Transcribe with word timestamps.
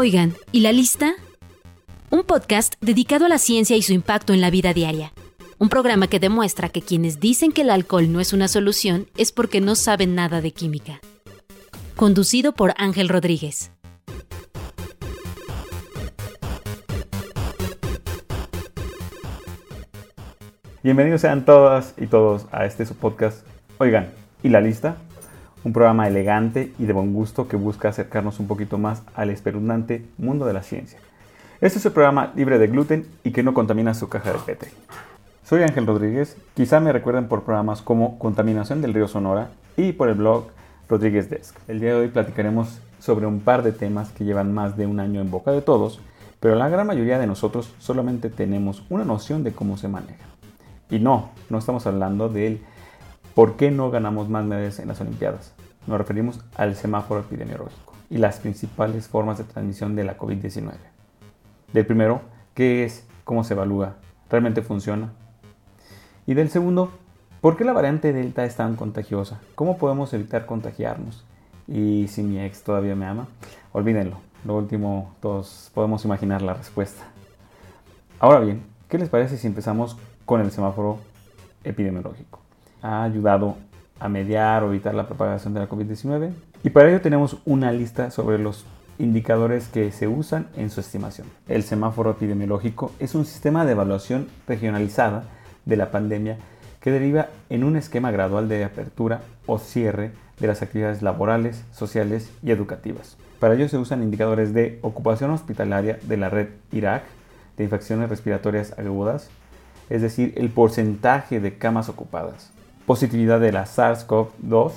Oigan, 0.00 0.34
¿y 0.52 0.60
la 0.60 0.70
lista? 0.70 1.14
Un 2.10 2.22
podcast 2.22 2.74
dedicado 2.80 3.26
a 3.26 3.28
la 3.28 3.38
ciencia 3.38 3.76
y 3.76 3.82
su 3.82 3.92
impacto 3.92 4.32
en 4.32 4.40
la 4.40 4.48
vida 4.48 4.72
diaria. 4.72 5.12
Un 5.58 5.68
programa 5.68 6.06
que 6.06 6.20
demuestra 6.20 6.68
que 6.68 6.82
quienes 6.82 7.18
dicen 7.18 7.50
que 7.50 7.62
el 7.62 7.70
alcohol 7.70 8.12
no 8.12 8.20
es 8.20 8.32
una 8.32 8.46
solución 8.46 9.08
es 9.16 9.32
porque 9.32 9.60
no 9.60 9.74
saben 9.74 10.14
nada 10.14 10.40
de 10.40 10.52
química. 10.52 11.00
Conducido 11.96 12.52
por 12.52 12.74
Ángel 12.76 13.08
Rodríguez. 13.08 13.72
Bienvenidos 20.84 21.22
sean 21.22 21.44
todas 21.44 21.94
y 21.96 22.06
todos 22.06 22.46
a 22.52 22.66
este 22.66 22.86
su 22.86 22.94
podcast. 22.94 23.44
Oigan, 23.78 24.12
¿y 24.44 24.50
la 24.50 24.60
lista? 24.60 24.96
Un 25.64 25.72
programa 25.72 26.06
elegante 26.06 26.72
y 26.78 26.86
de 26.86 26.92
buen 26.92 27.12
gusto 27.12 27.48
que 27.48 27.56
busca 27.56 27.88
acercarnos 27.88 28.38
un 28.38 28.46
poquito 28.46 28.78
más 28.78 29.02
al 29.14 29.30
espeluznante 29.30 30.04
mundo 30.16 30.46
de 30.46 30.52
la 30.52 30.62
ciencia. 30.62 30.98
Este 31.60 31.78
es 31.78 31.86
el 31.86 31.92
programa 31.92 32.32
libre 32.36 32.58
de 32.58 32.68
gluten 32.68 33.06
y 33.24 33.32
que 33.32 33.42
no 33.42 33.54
contamina 33.54 33.92
su 33.92 34.08
caja 34.08 34.32
de 34.32 34.38
Petri. 34.38 34.70
Soy 35.42 35.62
Ángel 35.62 35.86
Rodríguez, 35.86 36.36
quizá 36.54 36.78
me 36.78 36.92
recuerden 36.92 37.26
por 37.26 37.42
programas 37.42 37.82
como 37.82 38.18
Contaminación 38.18 38.80
del 38.80 38.94
Río 38.94 39.08
Sonora 39.08 39.48
y 39.76 39.92
por 39.92 40.08
el 40.08 40.14
blog 40.14 40.46
Rodríguez 40.88 41.28
Desk. 41.28 41.56
El 41.66 41.80
día 41.80 41.90
de 41.90 42.00
hoy 42.00 42.08
platicaremos 42.08 42.78
sobre 43.00 43.26
un 43.26 43.40
par 43.40 43.62
de 43.62 43.72
temas 43.72 44.10
que 44.10 44.24
llevan 44.24 44.54
más 44.54 44.76
de 44.76 44.86
un 44.86 45.00
año 45.00 45.20
en 45.20 45.30
boca 45.30 45.50
de 45.50 45.62
todos, 45.62 46.00
pero 46.38 46.54
la 46.54 46.68
gran 46.68 46.86
mayoría 46.86 47.18
de 47.18 47.26
nosotros 47.26 47.74
solamente 47.78 48.30
tenemos 48.30 48.84
una 48.90 49.04
noción 49.04 49.42
de 49.42 49.52
cómo 49.52 49.76
se 49.76 49.88
maneja. 49.88 50.24
Y 50.90 51.00
no, 51.00 51.30
no 51.50 51.58
estamos 51.58 51.86
hablando 51.86 52.28
del 52.28 52.60
por 53.38 53.54
qué 53.54 53.70
no 53.70 53.88
ganamos 53.92 54.28
más 54.28 54.44
medallas 54.44 54.80
en 54.80 54.88
las 54.88 55.00
Olimpiadas. 55.00 55.54
Nos 55.86 55.96
referimos 55.96 56.40
al 56.56 56.74
semáforo 56.74 57.20
epidemiológico 57.20 57.94
y 58.10 58.18
las 58.18 58.40
principales 58.40 59.06
formas 59.06 59.38
de 59.38 59.44
transmisión 59.44 59.94
de 59.94 60.02
la 60.02 60.18
COVID-19. 60.18 60.72
Del 61.72 61.86
primero, 61.86 62.20
¿qué 62.54 62.82
es? 62.82 63.06
¿Cómo 63.22 63.44
se 63.44 63.54
evalúa? 63.54 63.94
¿Realmente 64.28 64.60
funciona? 64.60 65.12
Y 66.26 66.34
del 66.34 66.50
segundo, 66.50 66.90
¿por 67.40 67.56
qué 67.56 67.62
la 67.62 67.72
variante 67.72 68.12
Delta 68.12 68.44
es 68.44 68.56
tan 68.56 68.74
contagiosa? 68.74 69.38
¿Cómo 69.54 69.78
podemos 69.78 70.12
evitar 70.14 70.44
contagiarnos? 70.44 71.24
Y 71.68 72.08
si 72.08 72.24
mi 72.24 72.40
ex 72.40 72.64
todavía 72.64 72.96
me 72.96 73.06
ama, 73.06 73.28
olvídenlo. 73.70 74.16
Lo 74.44 74.56
último, 74.56 75.14
todos 75.20 75.70
podemos 75.74 76.04
imaginar 76.04 76.42
la 76.42 76.54
respuesta. 76.54 77.04
Ahora 78.18 78.40
bien, 78.40 78.64
¿qué 78.88 78.98
les 78.98 79.08
parece 79.08 79.36
si 79.36 79.46
empezamos 79.46 79.96
con 80.24 80.40
el 80.40 80.50
semáforo 80.50 80.98
epidemiológico. 81.62 82.47
Ha 82.82 83.02
ayudado 83.02 83.56
a 84.00 84.08
mediar 84.08 84.62
o 84.62 84.68
evitar 84.68 84.94
la 84.94 85.06
propagación 85.06 85.54
de 85.54 85.60
la 85.60 85.68
COVID-19 85.68 86.30
y 86.62 86.70
para 86.70 86.88
ello 86.88 87.00
tenemos 87.00 87.38
una 87.44 87.72
lista 87.72 88.10
sobre 88.10 88.38
los 88.38 88.64
indicadores 88.98 89.68
que 89.68 89.90
se 89.92 90.08
usan 90.08 90.48
en 90.56 90.70
su 90.70 90.80
estimación. 90.80 91.28
El 91.46 91.62
semáforo 91.62 92.10
epidemiológico 92.10 92.92
es 92.98 93.14
un 93.14 93.24
sistema 93.24 93.64
de 93.64 93.72
evaluación 93.72 94.28
regionalizada 94.46 95.24
de 95.64 95.76
la 95.76 95.90
pandemia 95.90 96.36
que 96.80 96.90
deriva 96.90 97.28
en 97.50 97.64
un 97.64 97.76
esquema 97.76 98.10
gradual 98.10 98.48
de 98.48 98.64
apertura 98.64 99.22
o 99.46 99.58
cierre 99.58 100.12
de 100.38 100.46
las 100.46 100.62
actividades 100.62 101.02
laborales, 101.02 101.64
sociales 101.72 102.30
y 102.42 102.50
educativas. 102.50 103.16
Para 103.40 103.54
ello 103.54 103.68
se 103.68 103.78
usan 103.78 104.02
indicadores 104.02 104.52
de 104.52 104.78
ocupación 104.82 105.30
hospitalaria 105.30 105.98
de 106.02 106.16
la 106.16 106.28
red 106.28 106.48
IRAC, 106.72 107.04
de 107.56 107.64
infecciones 107.64 108.08
respiratorias 108.08 108.76
agudas, 108.78 109.30
es 109.90 110.02
decir, 110.02 110.34
el 110.36 110.50
porcentaje 110.50 111.40
de 111.40 111.56
camas 111.56 111.88
ocupadas. 111.88 112.52
Positividad 112.88 113.38
de 113.38 113.52
la 113.52 113.66
SARS-CoV-2, 113.66 114.72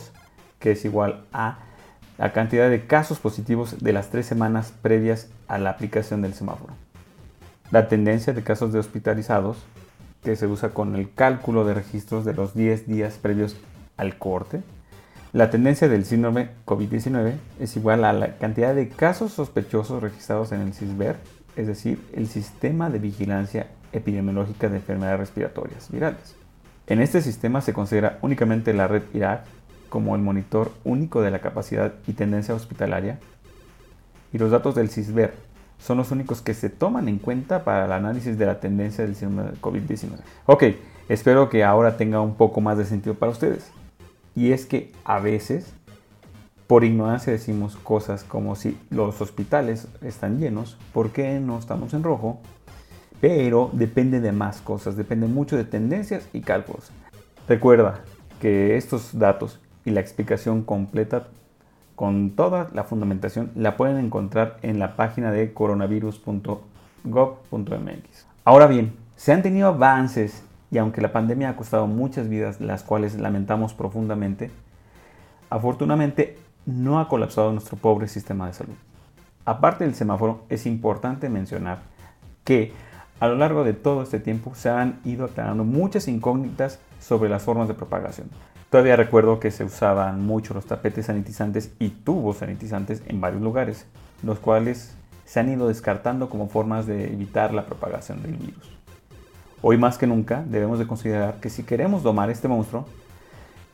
que 0.59 0.71
es 0.71 0.83
igual 0.83 1.23
a 1.31 1.59
la 2.17 2.33
cantidad 2.33 2.69
de 2.69 2.85
casos 2.85 3.19
positivos 3.19 3.81
de 3.81 3.93
las 3.93 4.09
tres 4.09 4.25
semanas 4.25 4.73
previas 4.81 5.29
a 5.47 5.57
la 5.57 5.69
aplicación 5.69 6.21
del 6.21 6.33
semáforo. 6.33 6.73
La 7.71 7.87
tendencia 7.87 8.33
de 8.33 8.43
casos 8.43 8.73
de 8.73 8.79
hospitalizados, 8.79 9.59
que 10.25 10.35
se 10.35 10.45
usa 10.45 10.71
con 10.71 10.97
el 10.97 11.13
cálculo 11.13 11.63
de 11.63 11.73
registros 11.73 12.25
de 12.25 12.33
los 12.33 12.53
10 12.53 12.85
días 12.85 13.13
previos 13.13 13.55
al 13.95 14.17
corte. 14.17 14.61
La 15.31 15.49
tendencia 15.49 15.87
del 15.87 16.03
síndrome 16.03 16.49
COVID-19 16.65 17.35
es 17.61 17.77
igual 17.77 18.03
a 18.03 18.11
la 18.11 18.35
cantidad 18.39 18.75
de 18.75 18.89
casos 18.89 19.31
sospechosos 19.31 20.03
registrados 20.03 20.51
en 20.51 20.59
el 20.59 20.73
CISBER, 20.73 21.15
es 21.55 21.65
decir, 21.65 22.05
el 22.13 22.27
Sistema 22.27 22.89
de 22.89 22.99
Vigilancia 22.99 23.67
epidemiológica 23.93 24.67
de 24.67 24.75
enfermedades 24.75 25.21
respiratorias 25.21 25.89
virales. 25.89 26.40
En 26.87 27.01
este 27.01 27.21
sistema 27.21 27.61
se 27.61 27.73
considera 27.73 28.17
únicamente 28.21 28.73
la 28.73 28.87
red 28.87 29.03
IRAC 29.13 29.45
como 29.89 30.15
el 30.15 30.21
monitor 30.21 30.71
único 30.83 31.21
de 31.21 31.31
la 31.31 31.39
capacidad 31.39 31.93
y 32.07 32.13
tendencia 32.13 32.55
hospitalaria 32.55 33.19
y 34.33 34.37
los 34.37 34.51
datos 34.51 34.75
del 34.75 34.89
CISBER 34.89 35.33
son 35.79 35.97
los 35.97 36.11
únicos 36.11 36.41
que 36.41 36.53
se 36.53 36.69
toman 36.69 37.07
en 37.07 37.17
cuenta 37.17 37.63
para 37.63 37.85
el 37.85 37.91
análisis 37.91 38.37
de 38.37 38.45
la 38.45 38.59
tendencia 38.59 39.03
del 39.03 39.15
síndrome 39.15 39.51
de 39.51 39.57
COVID-19. 39.57 40.11
Ok, 40.45 40.63
espero 41.09 41.49
que 41.49 41.63
ahora 41.63 41.97
tenga 41.97 42.21
un 42.21 42.35
poco 42.35 42.61
más 42.61 42.77
de 42.77 42.85
sentido 42.85 43.15
para 43.15 43.31
ustedes. 43.31 43.71
Y 44.35 44.51
es 44.51 44.65
que 44.65 44.91
a 45.03 45.19
veces, 45.19 45.73
por 46.67 46.83
ignorancia 46.83 47.33
decimos 47.33 47.75
cosas 47.77 48.23
como 48.23 48.55
si 48.55 48.77
los 48.89 49.19
hospitales 49.21 49.87
están 50.01 50.39
llenos, 50.39 50.77
¿por 50.93 51.09
qué 51.11 51.39
no 51.39 51.57
estamos 51.57 51.93
en 51.93 52.03
rojo? 52.03 52.39
Pero 53.21 53.69
depende 53.71 54.19
de 54.19 54.31
más 54.31 54.61
cosas, 54.61 54.97
depende 54.97 55.27
mucho 55.27 55.55
de 55.55 55.63
tendencias 55.63 56.27
y 56.33 56.41
cálculos. 56.41 56.91
Recuerda 57.47 58.01
que 58.41 58.75
estos 58.75 59.17
datos 59.17 59.59
y 59.85 59.91
la 59.91 60.01
explicación 60.01 60.63
completa 60.63 61.27
con 61.95 62.31
toda 62.31 62.69
la 62.73 62.83
fundamentación 62.83 63.51
la 63.55 63.77
pueden 63.77 63.99
encontrar 63.99 64.57
en 64.63 64.79
la 64.79 64.95
página 64.95 65.31
de 65.31 65.53
coronavirus.gov.mx. 65.53 68.25
Ahora 68.43 68.65
bien, 68.65 68.93
se 69.15 69.31
han 69.31 69.43
tenido 69.43 69.67
avances 69.67 70.43
y 70.71 70.79
aunque 70.79 71.01
la 71.01 71.11
pandemia 71.11 71.49
ha 71.49 71.55
costado 71.55 71.85
muchas 71.85 72.27
vidas, 72.27 72.59
las 72.59 72.81
cuales 72.81 73.13
lamentamos 73.15 73.75
profundamente, 73.75 74.49
afortunadamente 75.51 76.39
no 76.65 76.99
ha 76.99 77.07
colapsado 77.07 77.51
nuestro 77.51 77.77
pobre 77.77 78.07
sistema 78.07 78.47
de 78.47 78.53
salud. 78.53 78.73
Aparte 79.45 79.83
del 79.83 79.93
semáforo, 79.93 80.45
es 80.49 80.65
importante 80.65 81.29
mencionar 81.29 81.81
que 82.43 82.73
a 83.21 83.27
lo 83.27 83.35
largo 83.35 83.63
de 83.63 83.73
todo 83.73 84.01
este 84.01 84.19
tiempo 84.19 84.55
se 84.55 84.69
han 84.69 84.99
ido 85.05 85.25
aclarando 85.25 85.63
muchas 85.63 86.07
incógnitas 86.07 86.79
sobre 86.99 87.29
las 87.29 87.43
formas 87.43 87.67
de 87.67 87.75
propagación. 87.75 88.27
Todavía 88.71 88.95
recuerdo 88.95 89.39
que 89.39 89.51
se 89.51 89.63
usaban 89.63 90.25
mucho 90.25 90.55
los 90.55 90.65
tapetes 90.65 91.05
sanitizantes 91.05 91.71
y 91.77 91.89
tubos 91.89 92.37
sanitizantes 92.37 93.03
en 93.05 93.21
varios 93.21 93.43
lugares, 93.43 93.85
los 94.23 94.39
cuales 94.39 94.95
se 95.23 95.39
han 95.39 95.51
ido 95.51 95.67
descartando 95.67 96.29
como 96.29 96.49
formas 96.49 96.87
de 96.87 97.13
evitar 97.13 97.53
la 97.53 97.67
propagación 97.67 98.23
del 98.23 98.33
virus. 98.33 98.75
Hoy 99.61 99.77
más 99.77 99.99
que 99.99 100.07
nunca 100.07 100.43
debemos 100.47 100.79
de 100.79 100.87
considerar 100.87 101.35
que 101.39 101.51
si 101.51 101.61
queremos 101.61 102.01
domar 102.01 102.31
este 102.31 102.47
monstruo, 102.47 102.87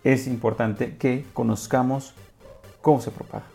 es 0.04 0.28
importante 0.28 0.98
que 0.98 1.26
conozcamos 1.32 2.14
cómo 2.82 3.00
se 3.00 3.12
propaga. 3.12 3.46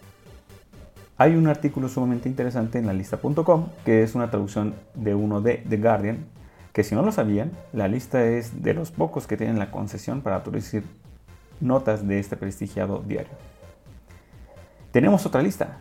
Hay 1.22 1.36
un 1.36 1.46
artículo 1.46 1.88
sumamente 1.88 2.28
interesante 2.28 2.80
en 2.80 2.86
la 2.88 2.92
lista.com 2.92 3.68
que 3.84 4.02
es 4.02 4.16
una 4.16 4.28
traducción 4.28 4.74
de 4.94 5.14
uno 5.14 5.40
de 5.40 5.64
The 5.68 5.76
Guardian, 5.76 6.26
que 6.72 6.82
si 6.82 6.96
no 6.96 7.02
lo 7.02 7.12
sabían, 7.12 7.52
la 7.72 7.86
lista 7.86 8.24
es 8.24 8.64
de 8.64 8.74
los 8.74 8.90
pocos 8.90 9.28
que 9.28 9.36
tienen 9.36 9.60
la 9.60 9.70
concesión 9.70 10.20
para 10.20 10.42
traducir 10.42 10.82
notas 11.60 12.08
de 12.08 12.18
este 12.18 12.36
prestigiado 12.36 13.04
diario. 13.06 13.30
Tenemos 14.90 15.24
otra 15.24 15.42
lista 15.42 15.78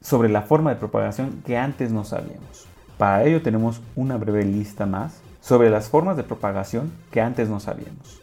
sobre 0.00 0.30
la 0.30 0.40
forma 0.40 0.70
de 0.70 0.76
propagación 0.76 1.42
que 1.44 1.58
antes 1.58 1.92
no 1.92 2.06
sabíamos. 2.06 2.66
Para 2.96 3.24
ello 3.24 3.42
tenemos 3.42 3.82
una 3.96 4.16
breve 4.16 4.46
lista 4.46 4.86
más 4.86 5.20
sobre 5.42 5.68
las 5.68 5.90
formas 5.90 6.16
de 6.16 6.22
propagación 6.22 6.90
que 7.10 7.20
antes 7.20 7.50
no 7.50 7.60
sabíamos 7.60 8.22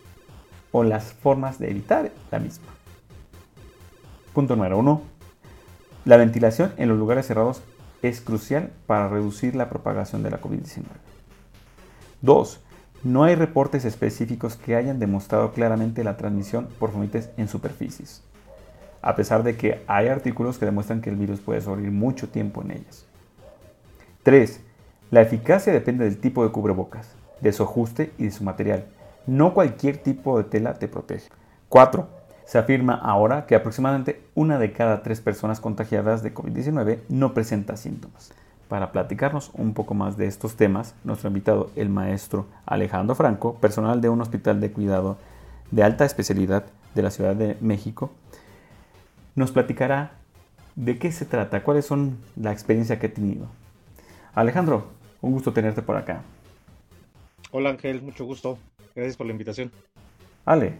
o 0.72 0.84
las 0.84 1.14
formas 1.14 1.60
de 1.60 1.70
evitar 1.70 2.10
la 2.32 2.40
misma. 2.40 2.66
Punto 4.34 4.56
número 4.56 4.80
1 4.80 5.15
la 6.06 6.18
ventilación 6.18 6.72
en 6.78 6.88
los 6.88 7.00
lugares 7.00 7.26
cerrados 7.26 7.64
es 8.04 8.22
crucial 8.22 8.72
para 8.86 9.10
reducir 9.10 9.56
la 9.56 9.70
propagación 9.70 10.22
de 10.22 10.30
la 10.30 10.40
COVID-19. 10.40 10.84
2. 12.22 12.62
No 13.04 13.24
hay 13.24 13.34
reportes 13.34 13.86
específicos 13.86 14.56
que 14.56 14.76
hayan 14.76 15.00
demostrado 15.00 15.52
claramente 15.52 16.04
la 16.04 16.16
transmisión 16.16 16.68
por 16.80 16.92
fomites 16.92 17.32
en 17.38 17.48
superficies, 17.48 18.24
a 19.02 19.16
pesar 19.16 19.42
de 19.42 19.58
que 19.58 19.84
hay 19.88 20.08
artículos 20.08 20.60
que 20.60 20.66
demuestran 20.66 21.02
que 21.02 21.10
el 21.10 21.16
virus 21.16 21.40
puede 21.40 21.62
sobrevivir 21.62 21.92
mucho 21.92 22.30
tiempo 22.30 22.62
en 22.62 22.72
ellas. 22.72 23.06
3. 24.22 24.60
La 25.10 25.22
eficacia 25.22 25.74
depende 25.74 26.06
del 26.06 26.20
tipo 26.20 26.44
de 26.44 26.52
cubrebocas, 26.52 27.10
de 27.42 27.52
su 27.52 27.64
ajuste 27.64 28.12
y 28.20 28.26
de 28.26 28.32
su 28.32 28.44
material. 28.44 28.86
No 29.26 29.56
cualquier 29.56 29.98
tipo 29.98 30.38
de 30.38 30.44
tela 30.44 30.76
te 30.76 30.88
protege. 30.88 31.30
4. 31.70 32.08
Se 32.46 32.58
afirma 32.58 32.94
ahora 32.94 33.46
que 33.46 33.56
aproximadamente 33.56 34.22
una 34.36 34.60
de 34.60 34.72
cada 34.72 35.04
tres 35.04 35.22
personas 35.22 35.60
contagiadas 35.60 36.24
de 36.24 36.34
COVID-19 36.34 37.00
no 37.10 37.34
presenta 37.34 37.78
síntomas. 37.78 38.32
Para 38.68 38.92
platicarnos 38.92 39.52
un 39.54 39.74
poco 39.74 39.94
más 39.94 40.18
de 40.18 40.28
estos 40.28 40.56
temas, 40.56 40.96
nuestro 41.04 41.28
invitado, 41.28 41.72
el 41.76 41.90
maestro 41.90 42.48
Alejandro 42.66 43.16
Franco, 43.16 43.56
personal 43.56 44.02
de 44.02 44.10
un 44.10 44.22
hospital 44.22 44.62
de 44.62 44.72
cuidado 44.72 45.18
de 45.72 45.84
alta 45.84 46.06
especialidad 46.06 46.66
de 46.94 47.02
la 47.02 47.12
Ciudad 47.12 47.36
de 47.36 47.58
México, 47.62 48.12
nos 49.36 49.52
platicará 49.52 50.12
¿De 50.76 51.00
qué 51.00 51.10
se 51.14 51.24
trata? 51.24 51.64
¿Cuáles 51.64 51.86
son 51.86 52.18
la 52.36 52.52
experiencia 52.52 53.00
que 53.00 53.06
he 53.06 53.10
tenido? 53.10 53.48
Alejandro, 54.34 54.88
un 55.22 55.32
gusto 55.32 55.54
tenerte 55.54 55.82
por 55.82 55.96
acá. 55.96 56.22
Hola 57.52 57.70
Ángel, 57.70 58.02
mucho 58.02 58.26
gusto. 58.26 58.60
Gracias 58.94 59.16
por 59.16 59.26
la 59.26 59.32
invitación. 59.32 59.72
Ale, 60.44 60.80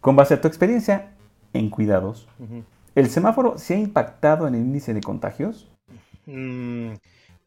con 0.00 0.16
base 0.16 0.34
a 0.34 0.40
tu 0.40 0.48
experiencia 0.48 1.14
en 1.52 1.70
cuidados, 1.70 2.28
¿el 2.94 3.08
semáforo 3.08 3.58
se 3.58 3.74
ha 3.74 3.78
impactado 3.78 4.46
en 4.48 4.54
el 4.54 4.60
índice 4.60 4.94
de 4.94 5.00
contagios? 5.00 5.68
Mm, 6.26 6.94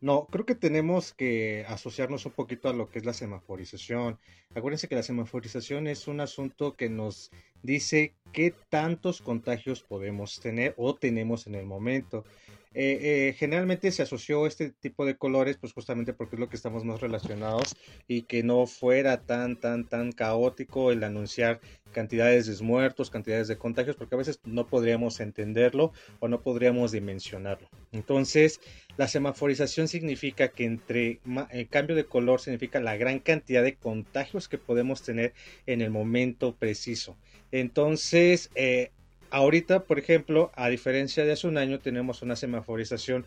no, 0.01 0.25
creo 0.25 0.45
que 0.45 0.55
tenemos 0.55 1.13
que 1.13 1.65
asociarnos 1.69 2.25
un 2.25 2.33
poquito 2.33 2.67
a 2.67 2.73
lo 2.73 2.89
que 2.89 2.99
es 2.99 3.05
la 3.05 3.13
semaforización. 3.13 4.19
Acuérdense 4.53 4.89
que 4.89 4.95
la 4.95 5.03
semaforización 5.03 5.87
es 5.87 6.09
un 6.09 6.19
asunto 6.19 6.73
que 6.73 6.89
nos 6.89 7.31
dice 7.61 8.13
qué 8.33 8.53
tantos 8.69 9.21
contagios 9.21 9.81
podemos 9.81 10.41
tener 10.41 10.73
o 10.77 10.93
tenemos 10.93 11.47
en 11.47 11.55
el 11.55 11.65
momento. 11.65 12.25
Eh, 12.73 13.29
eh, 13.29 13.35
generalmente 13.37 13.91
se 13.91 14.03
asoció 14.03 14.47
este 14.47 14.71
tipo 14.71 15.05
de 15.05 15.15
colores, 15.15 15.57
pues 15.57 15.73
justamente 15.73 16.13
porque 16.13 16.35
es 16.35 16.39
lo 16.39 16.49
que 16.49 16.55
estamos 16.55 16.83
más 16.83 17.01
relacionados 17.01 17.75
y 18.07 18.23
que 18.23 18.43
no 18.43 18.65
fuera 18.65 19.21
tan, 19.21 19.59
tan, 19.59 19.87
tan 19.87 20.11
caótico 20.11 20.91
el 20.91 21.03
anunciar 21.03 21.59
cantidades 21.91 22.47
de 22.47 22.65
muertos, 22.65 23.09
cantidades 23.09 23.47
de 23.47 23.57
contagios, 23.57 23.95
porque 23.95 24.15
a 24.15 24.17
veces 24.17 24.39
no 24.43 24.67
podríamos 24.67 25.19
entenderlo 25.19 25.93
o 26.19 26.27
no 26.27 26.41
podríamos 26.41 26.91
dimensionarlo. 26.91 27.69
Entonces, 27.91 28.59
la 28.97 29.07
semaforización 29.07 29.87
significa 29.87 30.49
que 30.49 30.65
entre 30.65 31.19
el 31.51 31.67
cambio 31.69 31.95
de 31.95 32.05
color 32.05 32.41
significa 32.41 32.79
la 32.79 32.97
gran 32.97 33.19
cantidad 33.19 33.63
de 33.63 33.75
contagios 33.75 34.49
que 34.49 34.57
podemos 34.57 35.03
tener 35.03 35.33
en 35.65 35.81
el 35.81 35.91
momento 35.91 36.55
preciso. 36.55 37.17
Entonces, 37.51 38.49
eh, 38.55 38.91
Ahorita, 39.33 39.85
por 39.85 39.97
ejemplo, 39.97 40.51
a 40.53 40.69
diferencia 40.69 41.25
de 41.25 41.31
hace 41.31 41.47
un 41.47 41.57
año, 41.57 41.79
tenemos 41.79 42.21
una 42.21 42.35
semaforización, 42.35 43.25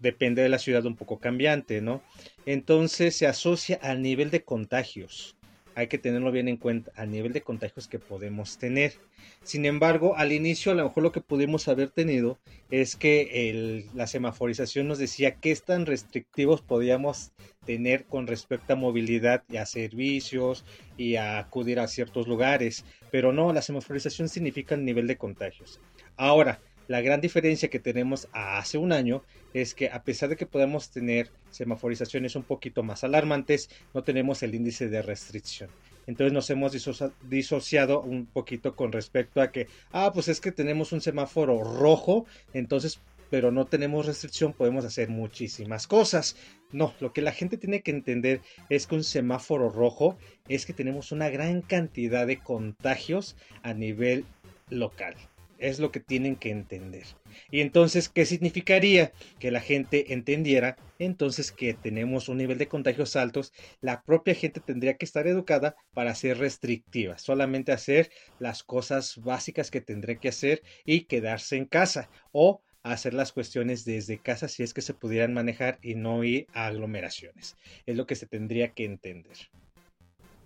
depende 0.00 0.42
de 0.42 0.48
la 0.48 0.58
ciudad, 0.58 0.84
un 0.86 0.96
poco 0.96 1.20
cambiante, 1.20 1.80
¿no? 1.80 2.02
Entonces 2.46 3.14
se 3.14 3.28
asocia 3.28 3.78
al 3.80 4.02
nivel 4.02 4.32
de 4.32 4.42
contagios. 4.42 5.35
Hay 5.76 5.88
que 5.88 5.98
tenerlo 5.98 6.32
bien 6.32 6.48
en 6.48 6.56
cuenta, 6.56 6.90
al 6.96 7.10
nivel 7.10 7.34
de 7.34 7.42
contagios 7.42 7.86
que 7.86 7.98
podemos 7.98 8.56
tener. 8.56 8.94
Sin 9.42 9.66
embargo, 9.66 10.16
al 10.16 10.32
inicio 10.32 10.72
a 10.72 10.74
lo 10.74 10.84
mejor 10.84 11.02
lo 11.02 11.12
que 11.12 11.20
pudimos 11.20 11.68
haber 11.68 11.90
tenido 11.90 12.38
es 12.70 12.96
que 12.96 13.84
la 13.94 14.06
semaforización 14.06 14.88
nos 14.88 14.98
decía 14.98 15.36
qué 15.36 15.54
tan 15.54 15.84
restrictivos 15.84 16.62
podíamos 16.62 17.32
tener 17.66 18.06
con 18.06 18.26
respecto 18.26 18.72
a 18.72 18.76
movilidad 18.76 19.44
y 19.50 19.58
a 19.58 19.66
servicios 19.66 20.64
y 20.96 21.16
a 21.16 21.38
acudir 21.38 21.78
a 21.78 21.88
ciertos 21.88 22.26
lugares. 22.26 22.86
Pero 23.10 23.34
no, 23.34 23.52
la 23.52 23.60
semaforización 23.60 24.30
significa 24.30 24.74
el 24.74 24.84
nivel 24.84 25.06
de 25.06 25.18
contagios. 25.18 25.78
Ahora, 26.16 26.58
la 26.88 27.00
gran 27.00 27.20
diferencia 27.20 27.70
que 27.70 27.78
tenemos 27.78 28.28
hace 28.32 28.78
un 28.78 28.92
año 28.92 29.22
es 29.54 29.74
que 29.74 29.90
a 29.90 30.02
pesar 30.02 30.28
de 30.28 30.36
que 30.36 30.46
podemos 30.46 30.90
tener 30.90 31.30
semaforizaciones 31.50 32.36
un 32.36 32.42
poquito 32.42 32.82
más 32.82 33.04
alarmantes, 33.04 33.70
no 33.94 34.04
tenemos 34.04 34.42
el 34.42 34.54
índice 34.54 34.88
de 34.88 35.02
restricción. 35.02 35.70
Entonces 36.06 36.32
nos 36.32 36.48
hemos 36.50 36.72
disociado 37.28 38.00
un 38.00 38.26
poquito 38.26 38.76
con 38.76 38.92
respecto 38.92 39.40
a 39.40 39.50
que, 39.50 39.66
ah, 39.92 40.12
pues 40.14 40.28
es 40.28 40.40
que 40.40 40.52
tenemos 40.52 40.92
un 40.92 41.00
semáforo 41.00 41.64
rojo, 41.64 42.26
entonces, 42.54 43.00
pero 43.28 43.50
no 43.50 43.66
tenemos 43.66 44.06
restricción, 44.06 44.52
podemos 44.52 44.84
hacer 44.84 45.08
muchísimas 45.08 45.88
cosas. 45.88 46.36
No, 46.70 46.94
lo 47.00 47.12
que 47.12 47.22
la 47.22 47.32
gente 47.32 47.56
tiene 47.56 47.80
que 47.80 47.90
entender 47.90 48.40
es 48.68 48.86
que 48.86 48.94
un 48.94 49.04
semáforo 49.04 49.68
rojo 49.68 50.16
es 50.48 50.64
que 50.64 50.72
tenemos 50.72 51.10
una 51.10 51.28
gran 51.28 51.60
cantidad 51.60 52.26
de 52.26 52.38
contagios 52.38 53.34
a 53.62 53.74
nivel 53.74 54.24
local. 54.70 55.16
Es 55.58 55.78
lo 55.78 55.90
que 55.90 56.00
tienen 56.00 56.36
que 56.36 56.50
entender. 56.50 57.06
Y 57.50 57.60
entonces, 57.60 58.08
¿qué 58.08 58.26
significaría? 58.26 59.12
Que 59.38 59.50
la 59.50 59.60
gente 59.60 60.12
entendiera 60.12 60.76
entonces 60.98 61.52
que 61.52 61.74
tenemos 61.74 62.28
un 62.28 62.38
nivel 62.38 62.58
de 62.58 62.68
contagios 62.68 63.16
altos. 63.16 63.52
La 63.80 64.02
propia 64.02 64.34
gente 64.34 64.60
tendría 64.60 64.96
que 64.96 65.04
estar 65.04 65.26
educada 65.26 65.76
para 65.94 66.14
ser 66.14 66.38
restrictiva, 66.38 67.18
solamente 67.18 67.72
hacer 67.72 68.10
las 68.38 68.62
cosas 68.62 69.18
básicas 69.18 69.70
que 69.70 69.80
tendría 69.80 70.16
que 70.16 70.28
hacer 70.28 70.62
y 70.84 71.02
quedarse 71.04 71.56
en 71.56 71.66
casa 71.66 72.10
o 72.32 72.60
hacer 72.82 73.14
las 73.14 73.32
cuestiones 73.32 73.84
desde 73.84 74.18
casa 74.18 74.48
si 74.48 74.62
es 74.62 74.72
que 74.72 74.82
se 74.82 74.94
pudieran 74.94 75.34
manejar 75.34 75.78
y 75.82 75.94
no 75.94 76.22
ir 76.24 76.46
a 76.54 76.66
aglomeraciones. 76.66 77.56
Es 77.84 77.96
lo 77.96 78.06
que 78.06 78.14
se 78.14 78.26
tendría 78.26 78.72
que 78.72 78.84
entender. 78.84 79.36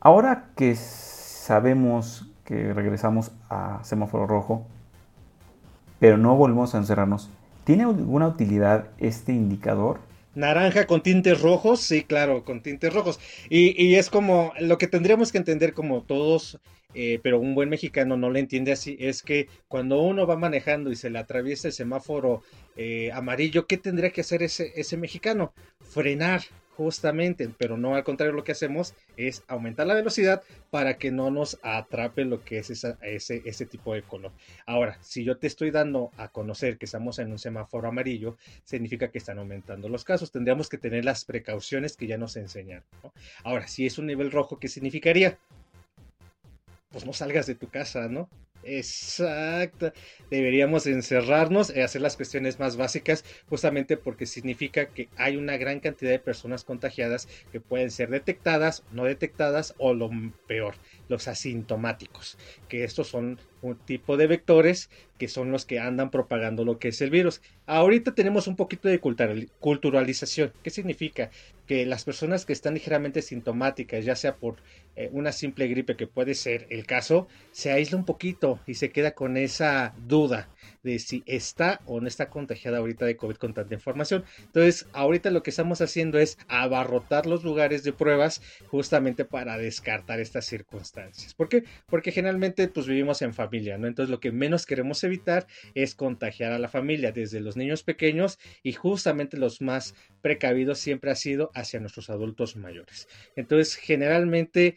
Ahora 0.01 0.51
que 0.57 0.75
sabemos 0.77 2.31
que 2.45 2.73
regresamos 2.73 3.33
a 3.51 3.85
semáforo 3.85 4.27
rojo, 4.27 4.67
pero 6.01 6.17
no 6.17 6.35
volvemos 6.35 6.75
a 6.75 6.79
encerrarnos. 6.79 7.31
¿Tiene 7.65 7.85
alguna 7.85 8.27
utilidad 8.27 8.89
este 8.99 9.33
indicador? 9.33 10.01
Naranja 10.35 10.87
con 10.87 11.03
tintes 11.03 11.41
rojos, 11.41 11.81
sí, 11.81 12.03
claro, 12.03 12.45
con 12.45 12.63
tintes 12.63 12.93
rojos. 12.93 13.21
Y, 13.49 13.95
es 13.95 14.11
como 14.11 14.53
lo 14.59 14.79
que 14.79 14.87
tendríamos 14.87 15.31
que 15.31 15.39
entender 15.39 15.75
como 15.75 16.03
todos, 16.03 16.59
eh, 16.95 17.21
pero 17.23 17.39
un 17.39 17.55
buen 17.55 17.69
mexicano 17.69 18.17
no 18.17 18.31
lo 18.31 18.39
entiende 18.39 18.73
así, 18.73 18.97
es 18.99 19.23
que 19.23 19.49
cuando 19.69 20.01
uno 20.01 20.27
va 20.27 20.37
manejando 20.37 20.91
y 20.91 20.97
se 20.97 21.11
le 21.11 21.19
atraviesa 21.19 21.69
el 21.69 21.75
semáforo 21.75 22.43
eh, 22.77 23.11
amarillo, 23.13 23.67
¿qué 23.67 23.77
tendría 23.77 24.11
que 24.11 24.23
hacer 24.23 24.43
ese, 24.43 24.73
ese 24.77 24.97
mexicano? 24.97 25.53
Frenar, 25.81 26.43
justamente, 26.81 27.51
pero 27.59 27.77
no 27.77 27.95
al 27.95 28.05
contrario, 28.05 28.33
lo 28.33 28.43
que 28.43 28.53
hacemos 28.53 28.95
es 29.19 29.45
aumentar 29.49 29.87
la 29.87 29.93
velocidad 29.93 30.43
para 30.71 30.97
que 30.97 31.11
no 31.11 31.31
nos 31.31 31.59
atrape 31.63 32.25
lo 32.25 32.43
que 32.43 32.57
es 32.57 32.71
ese, 32.71 32.97
ese 33.45 33.67
tipo 33.67 33.93
de 33.93 34.01
color. 34.01 34.33
Ahora, 34.65 34.97
si 35.03 35.23
yo 35.23 35.37
te 35.37 35.47
estoy 35.47 35.71
dando 35.71 36.11
a 36.17 36.29
conocer 36.29 36.79
que 36.79 36.87
estamos 36.87 37.19
en 37.19 37.33
un 37.33 37.39
semáforo 37.39 37.87
amarillo, 37.87 38.39
significa 38.65 39.09
que 39.09 39.19
están 39.19 39.39
aumentando 39.39 39.91
los 39.91 40.05
casos. 40.05 40.33
Tendríamos 40.33 40.71
que 40.71 40.79
tener 40.79 41.05
las 41.05 41.27
precauciones 41.27 41.99
que 41.99 42.07
ya 42.07 42.17
nos 42.17 42.35
enseñaron. 42.37 42.85
Ahora, 43.45 43.69
si 43.69 43.85
es 43.85 43.99
un 43.99 44.07
nivel 44.07 44.31
rojo, 44.31 44.59
¿qué 44.59 44.69
significaría? 44.69 45.37
Pues 46.93 47.05
no 47.05 47.13
salgas 47.13 47.47
de 47.47 47.57
tu 47.57 47.69
casa, 47.69 48.09
¿no? 48.09 48.31
Exacto. 48.63 49.93
Deberíamos 50.29 50.87
encerrarnos 50.87 51.75
y 51.75 51.81
hacer 51.81 52.03
las 52.03 52.17
cuestiones 52.17 52.59
más 52.59 52.77
básicas 52.77 53.25
justamente 53.49 53.97
porque 53.97 54.27
significa 54.27 54.93
que 54.93 55.11
hay 55.17 55.37
una 55.39 55.57
gran 55.57 55.81
cantidad 55.81 56.11
de 56.11 56.19
personas 56.19 56.65
contagiadas 56.65 57.27
que 57.51 57.61
pueden 57.61 57.91
ser 57.91 58.11
detectadas, 58.11 58.85
no 58.91 59.05
detectadas 59.05 59.75
o 59.79 59.95
lo 59.95 60.11
peor, 60.47 60.75
los 61.11 61.29
asintomáticos, 61.29 62.39
que 62.69 62.85
estos 62.85 63.09
son 63.09 63.39
un 63.63 63.77
tipo 63.77 64.17
de 64.17 64.27
vectores 64.27 64.89
que 65.19 65.29
son 65.29 65.53
los 65.53 65.67
que 65.67 65.79
andan 65.79 66.11
propagando 66.11 66.65
lo 66.65 66.79
que 66.79 66.89
es 66.89 67.01
el 67.03 67.11
virus. 67.11 67.43
Ahorita 67.67 68.15
tenemos 68.15 68.47
un 68.47 68.57
poquito 68.57 68.89
de 68.89 68.99
culturalización. 69.01 70.51
¿Qué 70.63 70.71
significa? 70.71 71.31
Que 71.67 71.85
las 71.85 72.05
personas 72.05 72.47
que 72.47 72.55
están 72.55 72.73
ligeramente 72.73 73.21
sintomáticas, 73.21 74.03
ya 74.07 74.17
sea 74.17 74.37
por 74.37 74.57
eh, 74.97 75.11
una 75.13 75.33
simple 75.33 75.69
gripe, 75.69 75.95
que 75.95 76.07
puede 76.07 76.35
ser 76.35 76.67
el 76.71 76.87
caso, 76.87 77.29
se 77.53 77.71
aísla 77.71 77.99
un 77.99 78.07
poquito 78.07 78.61
y 78.67 78.75
se 78.75 78.91
queda 78.93 79.11
con 79.11 79.37
esa 79.37 79.95
duda 80.07 80.49
de 80.83 80.99
si 80.99 81.23
está 81.27 81.83
o 81.85 82.01
no 82.01 82.09
está 82.09 82.31
contagiada 82.31 82.79
ahorita 82.79 83.05
de 83.05 83.17
COVID 83.17 83.37
con 83.37 83.53
tanta 83.53 83.75
información. 83.75 84.25
Entonces, 84.39 84.87
ahorita 84.95 85.31
lo 85.31 85.43
que 85.43 85.51
estamos 85.51 85.83
haciendo 85.83 86.19
es 86.19 86.39
abarrotar 86.49 87.27
los 87.27 87.45
lugares 87.45 87.83
de 87.83 87.93
pruebas 87.93 88.41
justamente 88.69 89.27
para 89.27 89.59
descartar 89.59 90.19
estas 90.19 90.47
circunstancias. 90.47 91.00
¿Por 91.37 91.49
qué? 91.49 91.65
Porque 91.87 92.13
generalmente 92.13 92.69
pues 92.69 92.87
vivimos 92.87 93.23
en 93.23 93.35
familia, 93.35 93.79
¿no? 93.79 93.87
Entonces, 93.87 94.11
lo 94.11 94.21
que 94.21 94.33
menos 94.33 94.67
queremos 94.67 95.03
evitar 95.05 95.47
es 95.75 95.95
contagiar 95.95 96.53
a 96.53 96.59
la 96.59 96.69
familia, 96.69 97.13
desde 97.13 97.41
los 97.41 97.57
niños 97.57 97.83
pequeños 97.83 98.39
y 98.63 98.73
justamente 98.73 99.37
los 99.37 99.61
más 99.61 99.95
precavidos 100.23 100.79
siempre 100.79 101.11
ha 101.11 101.17
sido 101.17 101.51
hacia 101.55 101.81
nuestros 101.81 102.11
adultos 102.11 102.57
mayores. 102.57 103.09
Entonces, 103.37 103.77
generalmente 103.77 104.77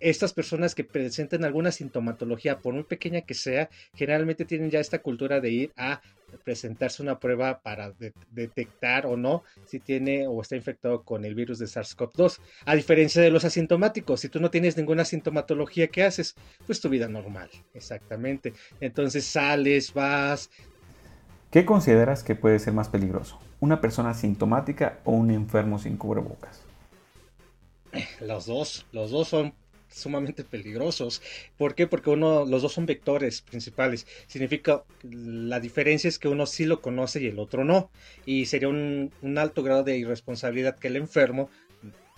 estas 0.00 0.32
personas 0.32 0.74
que 0.74 0.84
presenten 0.84 1.44
alguna 1.44 1.70
sintomatología, 1.70 2.58
por 2.58 2.74
muy 2.74 2.84
pequeña 2.84 3.20
que 3.20 3.34
sea, 3.34 3.68
generalmente 3.94 4.44
tienen 4.44 4.70
ya 4.70 4.80
esta 4.80 5.00
cultura 5.00 5.40
de 5.40 5.50
ir 5.50 5.72
a 5.76 6.00
presentarse 6.44 7.02
una 7.02 7.18
prueba 7.18 7.60
para 7.60 7.92
detectar 8.30 9.06
o 9.06 9.16
no 9.16 9.42
si 9.66 9.80
tiene 9.80 10.26
o 10.26 10.40
está 10.40 10.56
infectado 10.56 11.02
con 11.02 11.24
el 11.24 11.34
virus 11.34 11.58
de 11.58 11.66
SARS-CoV-2. 11.66 12.38
A 12.64 12.74
diferencia 12.74 13.20
de 13.20 13.30
los 13.30 13.44
asintomáticos, 13.44 14.20
si 14.20 14.28
tú 14.28 14.40
no 14.40 14.50
tienes 14.50 14.76
ninguna 14.76 15.04
sintomatología, 15.04 15.88
¿qué 15.88 16.04
haces? 16.04 16.34
Pues 16.66 16.80
tu 16.80 16.88
vida 16.88 17.08
normal, 17.08 17.50
exactamente. 17.74 18.54
Entonces 18.80 19.24
sales, 19.24 19.92
vas. 19.92 20.50
¿Qué 21.50 21.64
consideras 21.64 22.22
que 22.22 22.36
puede 22.36 22.58
ser 22.58 22.72
más 22.72 22.88
peligroso? 22.88 23.40
¿Una 23.58 23.80
persona 23.80 24.14
sintomática 24.14 25.00
o 25.04 25.12
un 25.12 25.30
enfermo 25.30 25.78
sin 25.78 25.96
cubrebocas? 25.96 26.62
Los 28.20 28.46
dos, 28.46 28.86
los 28.92 29.10
dos 29.10 29.28
son 29.28 29.52
sumamente 29.90 30.44
peligrosos. 30.44 31.22
¿Por 31.56 31.74
qué? 31.74 31.86
Porque 31.86 32.10
uno, 32.10 32.44
los 32.44 32.62
dos 32.62 32.72
son 32.72 32.86
vectores 32.86 33.42
principales. 33.42 34.06
Significa, 34.26 34.84
la 35.02 35.60
diferencia 35.60 36.08
es 36.08 36.18
que 36.18 36.28
uno 36.28 36.46
sí 36.46 36.64
lo 36.64 36.80
conoce 36.80 37.20
y 37.20 37.26
el 37.26 37.38
otro 37.38 37.64
no. 37.64 37.90
Y 38.26 38.46
sería 38.46 38.68
un, 38.68 39.10
alto 39.36 39.62
grado 39.62 39.84
de 39.84 39.98
irresponsabilidad 39.98 40.78
que 40.78 40.88
el 40.88 40.96
enfermo, 40.96 41.50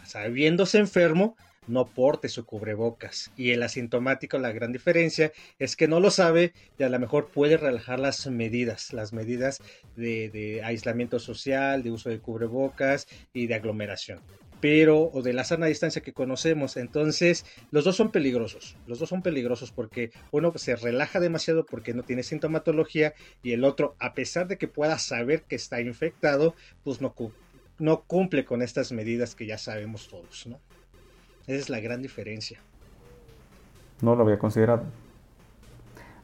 sabiéndose 0.05 0.79
enfermo, 0.79 1.37
no 1.69 1.87
porte 1.87 2.29
su 2.29 2.45
cubrebocas. 2.45 3.31
Y 3.37 3.51
el 3.51 3.63
asintomático, 3.63 4.39
la 4.39 4.53
gran 4.53 4.73
diferencia 4.73 5.33
es 5.59 5.77
que 5.77 5.87
no 5.87 6.01
lo 6.01 6.11
sabe 6.11 6.53
y 6.79 6.83
a 6.83 6.89
lo 6.89 6.99
mejor 6.99 7.29
puede 7.29 7.57
relajar 7.57 8.01
las 8.01 8.27
medidas, 8.27 8.93
las 8.93 9.13
medidas 9.13 9.61
de, 9.97 10.29
de 10.31 10.65
aislamiento 10.65 11.21
social, 11.21 11.83
de 11.85 11.93
uso 11.93 12.11
de 12.11 12.19
cubrebocas 12.19 13.07
y 13.33 13.47
de 13.47 13.55
aglomeración 13.55 14.21
pero 14.63 15.11
o 15.13 15.23
de 15.23 15.33
la 15.33 15.43
sana 15.43 15.67
distancia 15.67 16.03
que 16.03 16.13
conocemos. 16.13 16.77
Entonces, 16.77 17.45
los 17.73 17.85
dos 17.85 17.97
son 17.97 18.13
peligrosos. 18.13 18.77
Los 18.87 19.01
dos 19.01 19.09
son 19.09 19.21
peligrosos 19.21 19.73
porque 19.73 20.13
uno 20.31 20.53
se 20.55 20.77
relaja 20.77 21.19
demasiado 21.19 21.67
porque 21.67 21.95
no 21.95 22.05
tiene 22.05 22.23
sintomatología 22.23 23.13
y 23.43 23.55
el 23.55 23.65
otro, 23.65 23.97
a 23.99 24.15
pesar 24.15 24.47
de 24.47 24.59
que 24.59 24.69
pueda 24.69 25.01
saber 25.01 25.43
que 25.43 25.57
está 25.57 25.81
infectado, 25.81 26.55
pues 26.85 27.01
no, 27.01 28.03
cumple 28.07 28.45
con 28.45 28.63
estas 28.63 28.93
medidas 28.93 29.35
que 29.35 29.47
ya 29.47 29.59
sabemos 29.59 30.07
todos. 30.07 30.47
Esa 30.47 31.59
es 31.59 31.69
la 31.69 31.81
gran 31.81 32.01
diferencia. 32.01 32.61
No 34.01 34.15
lo 34.15 34.23
había 34.23 34.39
considerado. 34.39 34.85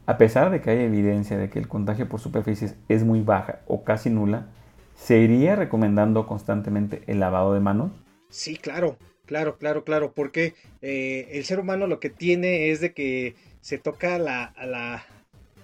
A 0.07 0.17
pesar 0.17 0.53
de 0.53 0.61
que 0.61 0.71
hay 0.71 0.79
evidencia 0.85 1.37
de 1.37 1.51
que 1.51 1.59
el 1.59 1.67
contagio 1.67 2.09
por 2.09 2.21
superficies 2.21 2.77
es 2.89 3.03
muy 3.03 3.21
baja 3.21 3.63
o 3.67 3.83
casi 3.83 4.11
nula, 4.11 4.47
¿se 4.95 5.19
iría 5.19 5.57
recomendando 5.57 6.29
constantemente 6.29 7.03
el 7.09 7.19
lavado 7.19 7.53
de 7.53 7.59
manos? 7.59 7.91
Sí, 8.31 8.57
claro, 8.57 8.99
claro, 9.27 9.59
claro, 9.59 9.85
claro, 9.85 10.13
porque 10.13 10.55
eh, 10.83 11.29
el 11.33 11.45
ser 11.45 11.61
humano 11.61 11.87
lo 11.87 12.01
que 12.01 12.11
tiene 12.11 12.71
es 12.71 12.81
de 12.81 12.93
que 12.93 13.35
se 13.61 13.79
toca 13.79 14.19
la, 14.19 14.55
la, 14.59 15.07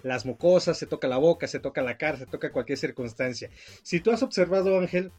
las 0.02 0.26
mucosas, 0.26 0.78
se 0.78 0.86
toca 0.86 1.08
la 1.08 1.18
boca, 1.18 1.46
se 1.46 1.60
toca 1.60 1.82
la 1.82 1.98
cara, 1.98 2.18
se 2.18 2.26
toca 2.26 2.52
cualquier 2.52 2.78
circunstancia. 2.78 3.50
Si 3.82 4.00
tú 4.00 4.10
has 4.10 4.22
observado, 4.22 4.78
Ángel, 4.78 5.12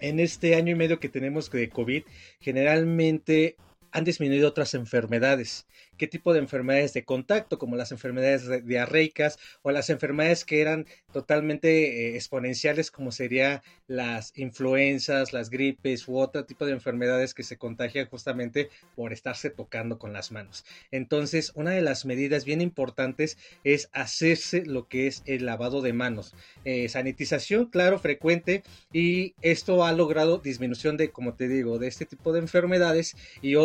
en 0.00 0.20
este 0.20 0.54
año 0.54 0.72
y 0.72 0.76
medio 0.76 1.00
que 1.00 1.08
tenemos 1.08 1.50
de 1.50 1.68
COVID, 1.68 2.04
generalmente 2.40 3.56
han 3.92 4.04
disminuido 4.04 4.48
otras 4.48 4.74
enfermedades 4.74 5.66
qué 5.98 6.06
tipo 6.06 6.32
de 6.32 6.38
enfermedades 6.38 6.94
de 6.94 7.04
contacto, 7.04 7.58
como 7.58 7.76
las 7.76 7.92
enfermedades 7.92 8.64
diarreicas 8.64 9.38
o 9.62 9.70
las 9.70 9.90
enfermedades 9.90 10.44
que 10.44 10.62
eran 10.62 10.86
totalmente 11.12 12.12
eh, 12.12 12.16
exponenciales, 12.16 12.90
como 12.90 13.12
serían 13.12 13.60
las 13.88 14.32
influencias, 14.36 15.32
las 15.32 15.50
gripes 15.50 16.06
u 16.08 16.18
otro 16.18 16.44
tipo 16.44 16.64
de 16.64 16.72
enfermedades 16.72 17.34
que 17.34 17.42
se 17.42 17.58
contagian 17.58 18.06
justamente 18.06 18.70
por 18.94 19.12
estarse 19.12 19.50
tocando 19.50 19.98
con 19.98 20.12
las 20.12 20.30
manos. 20.30 20.64
Entonces, 20.90 21.52
una 21.54 21.72
de 21.72 21.82
las 21.82 22.04
medidas 22.06 22.44
bien 22.44 22.60
importantes 22.60 23.36
es 23.64 23.90
hacerse 23.92 24.64
lo 24.64 24.86
que 24.88 25.08
es 25.08 25.22
el 25.26 25.44
lavado 25.44 25.82
de 25.82 25.92
manos. 25.92 26.34
Eh, 26.64 26.88
sanitización, 26.88 27.66
claro, 27.66 27.98
frecuente, 27.98 28.62
y 28.92 29.34
esto 29.42 29.84
ha 29.84 29.92
logrado 29.92 30.38
disminución 30.38 30.96
de, 30.96 31.10
como 31.10 31.34
te 31.34 31.48
digo, 31.48 31.78
de 31.78 31.88
este 31.88 32.06
tipo 32.06 32.32
de 32.32 32.38
enfermedades 32.38 33.16
y 33.42 33.56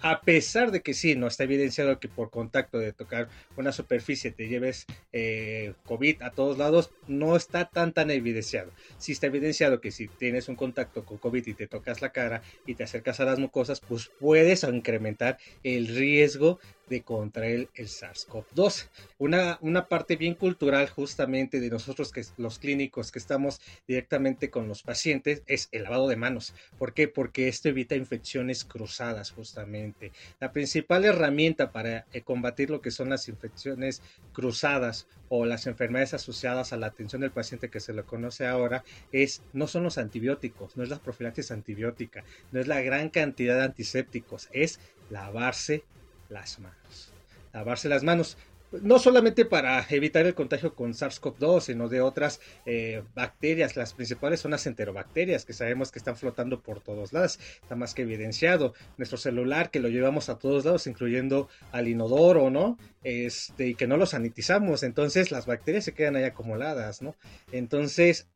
a 0.00 0.20
pesar 0.20 0.70
de 0.70 0.80
que 0.80 0.94
sí, 0.94 1.14
no 1.16 1.26
está 1.26 1.44
evidenciado 1.44 1.98
que 1.98 2.08
por 2.08 2.30
contacto 2.30 2.78
de 2.78 2.92
tocar 2.92 3.28
una 3.56 3.72
superficie 3.72 4.30
te 4.30 4.48
lleves 4.48 4.86
eh, 5.12 5.74
COVID 5.86 6.22
a 6.22 6.30
todos 6.30 6.58
lados, 6.58 6.90
no 7.06 7.36
está 7.36 7.68
tan 7.68 7.92
tan 7.92 8.10
evidenciado. 8.10 8.72
Sí 8.98 9.12
está 9.12 9.26
evidenciado 9.26 9.80
que 9.80 9.90
si 9.90 10.08
tienes 10.08 10.48
un 10.48 10.56
contacto 10.56 11.04
con 11.04 11.18
COVID 11.18 11.46
y 11.46 11.54
te 11.54 11.66
tocas 11.66 12.00
la 12.02 12.12
cara 12.12 12.42
y 12.66 12.74
te 12.74 12.84
acercas 12.84 13.20
a 13.20 13.24
las 13.24 13.38
mucosas, 13.38 13.80
pues 13.80 14.10
puedes 14.18 14.64
incrementar 14.64 15.38
el 15.62 15.88
riesgo 15.88 16.58
de 16.90 17.02
contraer 17.02 17.68
el 17.74 17.86
SARS-CoV-2. 17.86 18.88
Una, 19.18 19.58
una 19.62 19.86
parte 19.86 20.16
bien 20.16 20.34
cultural 20.34 20.90
justamente 20.90 21.60
de 21.60 21.70
nosotros 21.70 22.12
que 22.12 22.24
los 22.36 22.58
clínicos 22.58 23.12
que 23.12 23.18
estamos 23.18 23.60
directamente 23.86 24.50
con 24.50 24.68
los 24.68 24.82
pacientes 24.82 25.42
es 25.46 25.68
el 25.72 25.84
lavado 25.84 26.08
de 26.08 26.16
manos. 26.16 26.52
¿Por 26.78 26.92
qué? 26.92 27.08
Porque 27.08 27.48
esto 27.48 27.68
evita 27.68 27.94
infecciones 27.94 28.64
cruzadas 28.64 29.30
justamente. 29.30 30.12
La 30.40 30.52
principal 30.52 31.04
herramienta 31.04 31.70
para 31.70 32.06
eh, 32.12 32.22
combatir 32.22 32.70
lo 32.70 32.82
que 32.82 32.90
son 32.90 33.08
las 33.08 33.28
infecciones 33.28 34.02
cruzadas 34.32 35.06
o 35.28 35.46
las 35.46 35.68
enfermedades 35.68 36.12
asociadas 36.12 36.72
a 36.72 36.76
la 36.76 36.88
atención 36.88 37.22
del 37.22 37.30
paciente 37.30 37.70
que 37.70 37.78
se 37.78 37.92
lo 37.92 38.04
conoce 38.04 38.48
ahora 38.48 38.82
es 39.12 39.42
no 39.52 39.68
son 39.68 39.84
los 39.84 39.96
antibióticos, 39.96 40.76
no 40.76 40.82
es 40.82 40.88
la 40.88 40.98
profilaxis 40.98 41.52
antibiótica, 41.52 42.24
no 42.50 42.58
es 42.58 42.66
la 42.66 42.80
gran 42.80 43.10
cantidad 43.10 43.56
de 43.56 43.64
antisépticos, 43.64 44.48
es 44.52 44.80
lavarse 45.08 45.84
las 46.30 46.58
manos. 46.58 47.12
Lavarse 47.52 47.88
las 47.88 48.02
manos. 48.02 48.36
No 48.82 49.00
solamente 49.00 49.44
para 49.44 49.84
evitar 49.90 50.26
el 50.26 50.34
contagio 50.34 50.76
con 50.76 50.92
SARS-CoV-2, 50.92 51.60
sino 51.60 51.88
de 51.88 52.00
otras 52.00 52.40
eh, 52.66 53.02
bacterias. 53.16 53.76
Las 53.76 53.94
principales 53.94 54.38
son 54.38 54.52
las 54.52 54.64
enterobacterias, 54.64 55.44
que 55.44 55.52
sabemos 55.52 55.90
que 55.90 55.98
están 55.98 56.16
flotando 56.16 56.60
por 56.60 56.80
todos 56.80 57.12
lados. 57.12 57.40
Está 57.60 57.74
más 57.74 57.94
que 57.94 58.02
evidenciado. 58.02 58.74
Nuestro 58.96 59.18
celular, 59.18 59.72
que 59.72 59.80
lo 59.80 59.88
llevamos 59.88 60.28
a 60.28 60.38
todos 60.38 60.64
lados, 60.64 60.86
incluyendo 60.86 61.48
al 61.72 61.88
inodoro, 61.88 62.48
¿no? 62.48 62.78
Este, 63.02 63.66
y 63.66 63.74
que 63.74 63.88
no 63.88 63.96
lo 63.96 64.06
sanitizamos. 64.06 64.84
Entonces 64.84 65.32
las 65.32 65.46
bacterias 65.46 65.84
se 65.84 65.92
quedan 65.92 66.14
ahí 66.14 66.24
acumuladas, 66.24 67.02
¿no? 67.02 67.16
Entonces, 67.50 68.28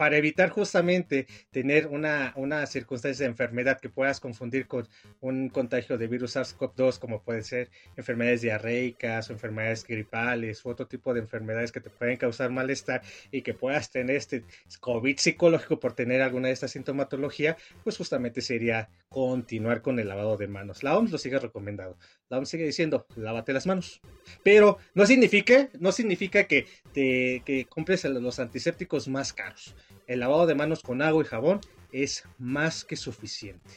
para 0.00 0.16
evitar 0.16 0.48
justamente 0.48 1.26
tener 1.50 1.86
una, 1.86 2.32
una 2.34 2.64
circunstancia 2.64 3.24
de 3.24 3.32
enfermedad 3.32 3.78
que 3.78 3.90
puedas 3.90 4.18
confundir 4.18 4.66
con 4.66 4.88
un 5.20 5.50
contagio 5.50 5.98
de 5.98 6.06
virus 6.06 6.36
SARS-CoV-2, 6.36 6.98
como 6.98 7.22
pueden 7.22 7.44
ser 7.44 7.68
enfermedades 7.98 8.40
diarreicas 8.40 9.28
o 9.28 9.34
enfermedades 9.34 9.84
gripales 9.84 10.64
u 10.64 10.70
otro 10.70 10.86
tipo 10.86 11.12
de 11.12 11.20
enfermedades 11.20 11.70
que 11.70 11.82
te 11.82 11.90
pueden 11.90 12.16
causar 12.16 12.48
malestar 12.48 13.02
y 13.30 13.42
que 13.42 13.52
puedas 13.52 13.90
tener 13.90 14.16
este 14.16 14.44
COVID 14.80 15.18
psicológico 15.18 15.78
por 15.78 15.92
tener 15.92 16.22
alguna 16.22 16.48
de 16.48 16.54
estas 16.54 16.70
sintomatología, 16.70 17.58
pues 17.84 17.98
justamente 17.98 18.40
sería 18.40 18.88
continuar 19.10 19.82
con 19.82 19.98
el 19.98 20.08
lavado 20.08 20.38
de 20.38 20.48
manos. 20.48 20.82
La 20.82 20.96
OMS 20.96 21.10
lo 21.10 21.18
sigue 21.18 21.38
recomendando. 21.38 21.98
La 22.30 22.38
OMS 22.38 22.48
sigue 22.48 22.64
diciendo, 22.64 23.06
lávate 23.16 23.52
las 23.52 23.66
manos. 23.66 24.00
Pero 24.42 24.78
no 24.94 25.04
significa, 25.04 25.68
no 25.78 25.92
significa 25.92 26.44
que, 26.44 26.66
te, 26.94 27.42
que 27.44 27.66
compres 27.68 28.04
los 28.04 28.38
antisépticos 28.38 29.06
más 29.06 29.34
caros 29.34 29.74
el 30.10 30.18
lavado 30.18 30.44
de 30.46 30.56
manos 30.56 30.82
con 30.82 31.02
agua 31.02 31.22
y 31.22 31.26
jabón 31.26 31.60
es 31.92 32.24
más 32.36 32.84
que 32.84 32.96
suficiente. 32.96 33.70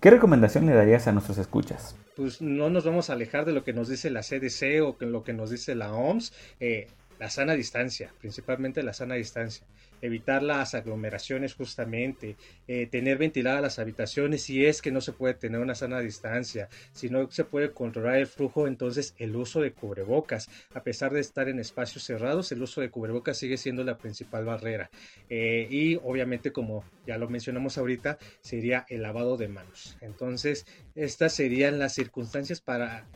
¿Qué 0.00 0.08
recomendación 0.08 0.66
le 0.66 0.72
darías 0.72 1.08
a 1.08 1.12
nuestros 1.12 1.36
escuchas? 1.36 1.96
Pues 2.14 2.40
no 2.40 2.70
nos 2.70 2.84
vamos 2.84 3.10
a 3.10 3.14
alejar 3.14 3.44
de 3.44 3.52
lo 3.52 3.64
que 3.64 3.72
nos 3.72 3.88
dice 3.88 4.08
la 4.10 4.20
CDC 4.20 4.80
o 4.84 4.96
lo 5.00 5.24
que 5.24 5.32
nos 5.32 5.50
dice 5.50 5.74
la 5.74 5.92
OMS. 5.92 6.32
Eh, 6.60 6.86
la 7.18 7.30
sana 7.30 7.54
distancia, 7.54 8.12
principalmente 8.20 8.82
la 8.82 8.92
sana 8.92 9.14
distancia 9.14 9.66
evitar 10.00 10.42
las 10.42 10.74
aglomeraciones 10.74 11.54
justamente, 11.54 12.36
eh, 12.66 12.86
tener 12.86 13.18
ventiladas 13.18 13.62
las 13.62 13.78
habitaciones 13.78 14.42
si 14.42 14.64
es 14.64 14.82
que 14.82 14.92
no 14.92 15.00
se 15.00 15.12
puede 15.12 15.34
tener 15.34 15.60
una 15.60 15.74
sana 15.74 16.00
distancia, 16.00 16.68
si 16.92 17.08
no 17.08 17.30
se 17.30 17.44
puede 17.44 17.72
controlar 17.72 18.16
el 18.16 18.26
flujo, 18.26 18.66
entonces 18.66 19.14
el 19.18 19.34
uso 19.36 19.60
de 19.60 19.72
cubrebocas, 19.72 20.48
a 20.74 20.82
pesar 20.82 21.12
de 21.12 21.20
estar 21.20 21.48
en 21.48 21.58
espacios 21.58 22.04
cerrados, 22.04 22.52
el 22.52 22.62
uso 22.62 22.80
de 22.80 22.90
cubrebocas 22.90 23.38
sigue 23.38 23.56
siendo 23.56 23.84
la 23.84 23.98
principal 23.98 24.44
barrera. 24.44 24.90
Eh, 25.28 25.66
y 25.70 25.96
obviamente, 25.96 26.52
como 26.52 26.84
ya 27.06 27.18
lo 27.18 27.28
mencionamos 27.28 27.78
ahorita, 27.78 28.18
sería 28.40 28.86
el 28.88 29.02
lavado 29.02 29.36
de 29.36 29.48
manos. 29.48 29.96
Entonces, 30.00 30.66
estas 30.94 31.32
serían 31.32 31.78
las 31.78 31.94
circunstancias 31.94 32.60
para 32.60 33.06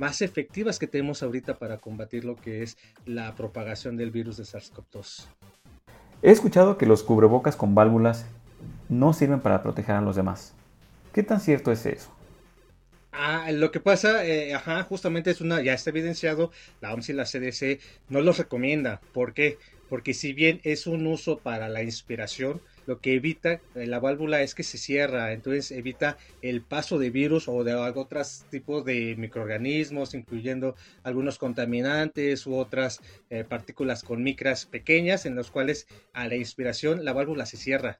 más 0.00 0.22
efectivas 0.22 0.78
que 0.78 0.86
tenemos 0.86 1.22
ahorita 1.22 1.58
para 1.58 1.76
combatir 1.76 2.24
lo 2.24 2.34
que 2.34 2.62
es 2.62 2.78
la 3.04 3.34
propagación 3.34 3.98
del 3.98 4.10
virus 4.10 4.38
de 4.38 4.44
SARS-CoV-2. 4.44 5.26
He 6.22 6.30
escuchado 6.30 6.78
que 6.78 6.86
los 6.86 7.02
cubrebocas 7.02 7.54
con 7.54 7.74
válvulas 7.74 8.24
no 8.88 9.12
sirven 9.12 9.40
para 9.40 9.62
proteger 9.62 9.96
a 9.96 10.00
los 10.00 10.16
demás. 10.16 10.54
¿Qué 11.12 11.22
tan 11.22 11.38
cierto 11.38 11.70
es 11.70 11.84
eso? 11.84 12.10
Ah, 13.12 13.50
lo 13.52 13.70
que 13.70 13.80
pasa, 13.80 14.24
eh, 14.24 14.54
ajá, 14.54 14.82
justamente 14.84 15.32
es 15.32 15.42
una, 15.42 15.60
ya 15.60 15.74
está 15.74 15.90
evidenciado, 15.90 16.50
la 16.80 16.94
OMS 16.94 17.10
y 17.10 17.12
la 17.12 17.26
CDC 17.26 17.80
no 18.08 18.22
los 18.22 18.38
recomienda. 18.38 19.02
¿Por 19.12 19.34
qué? 19.34 19.58
Porque 19.90 20.14
si 20.14 20.32
bien 20.32 20.62
es 20.64 20.86
un 20.86 21.06
uso 21.06 21.40
para 21.40 21.68
la 21.68 21.82
inspiración, 21.82 22.62
lo 22.86 23.00
que 23.00 23.14
evita 23.14 23.60
eh, 23.74 23.86
la 23.86 24.00
válvula 24.00 24.42
es 24.42 24.54
que 24.54 24.62
se 24.62 24.78
cierra, 24.78 25.32
entonces 25.32 25.70
evita 25.70 26.18
el 26.42 26.62
paso 26.62 26.98
de 26.98 27.10
virus 27.10 27.48
o 27.48 27.64
de 27.64 27.74
otros 27.74 28.44
tipos 28.50 28.84
de 28.84 29.14
microorganismos, 29.16 30.14
incluyendo 30.14 30.74
algunos 31.02 31.38
contaminantes 31.38 32.46
u 32.46 32.56
otras 32.56 33.00
eh, 33.30 33.44
partículas 33.44 34.02
con 34.02 34.22
micras 34.22 34.66
pequeñas 34.66 35.26
en 35.26 35.34
los 35.34 35.50
cuales 35.50 35.86
a 36.12 36.28
la 36.28 36.36
inspiración 36.36 37.04
la 37.04 37.12
válvula 37.12 37.46
se 37.46 37.56
cierra 37.56 37.98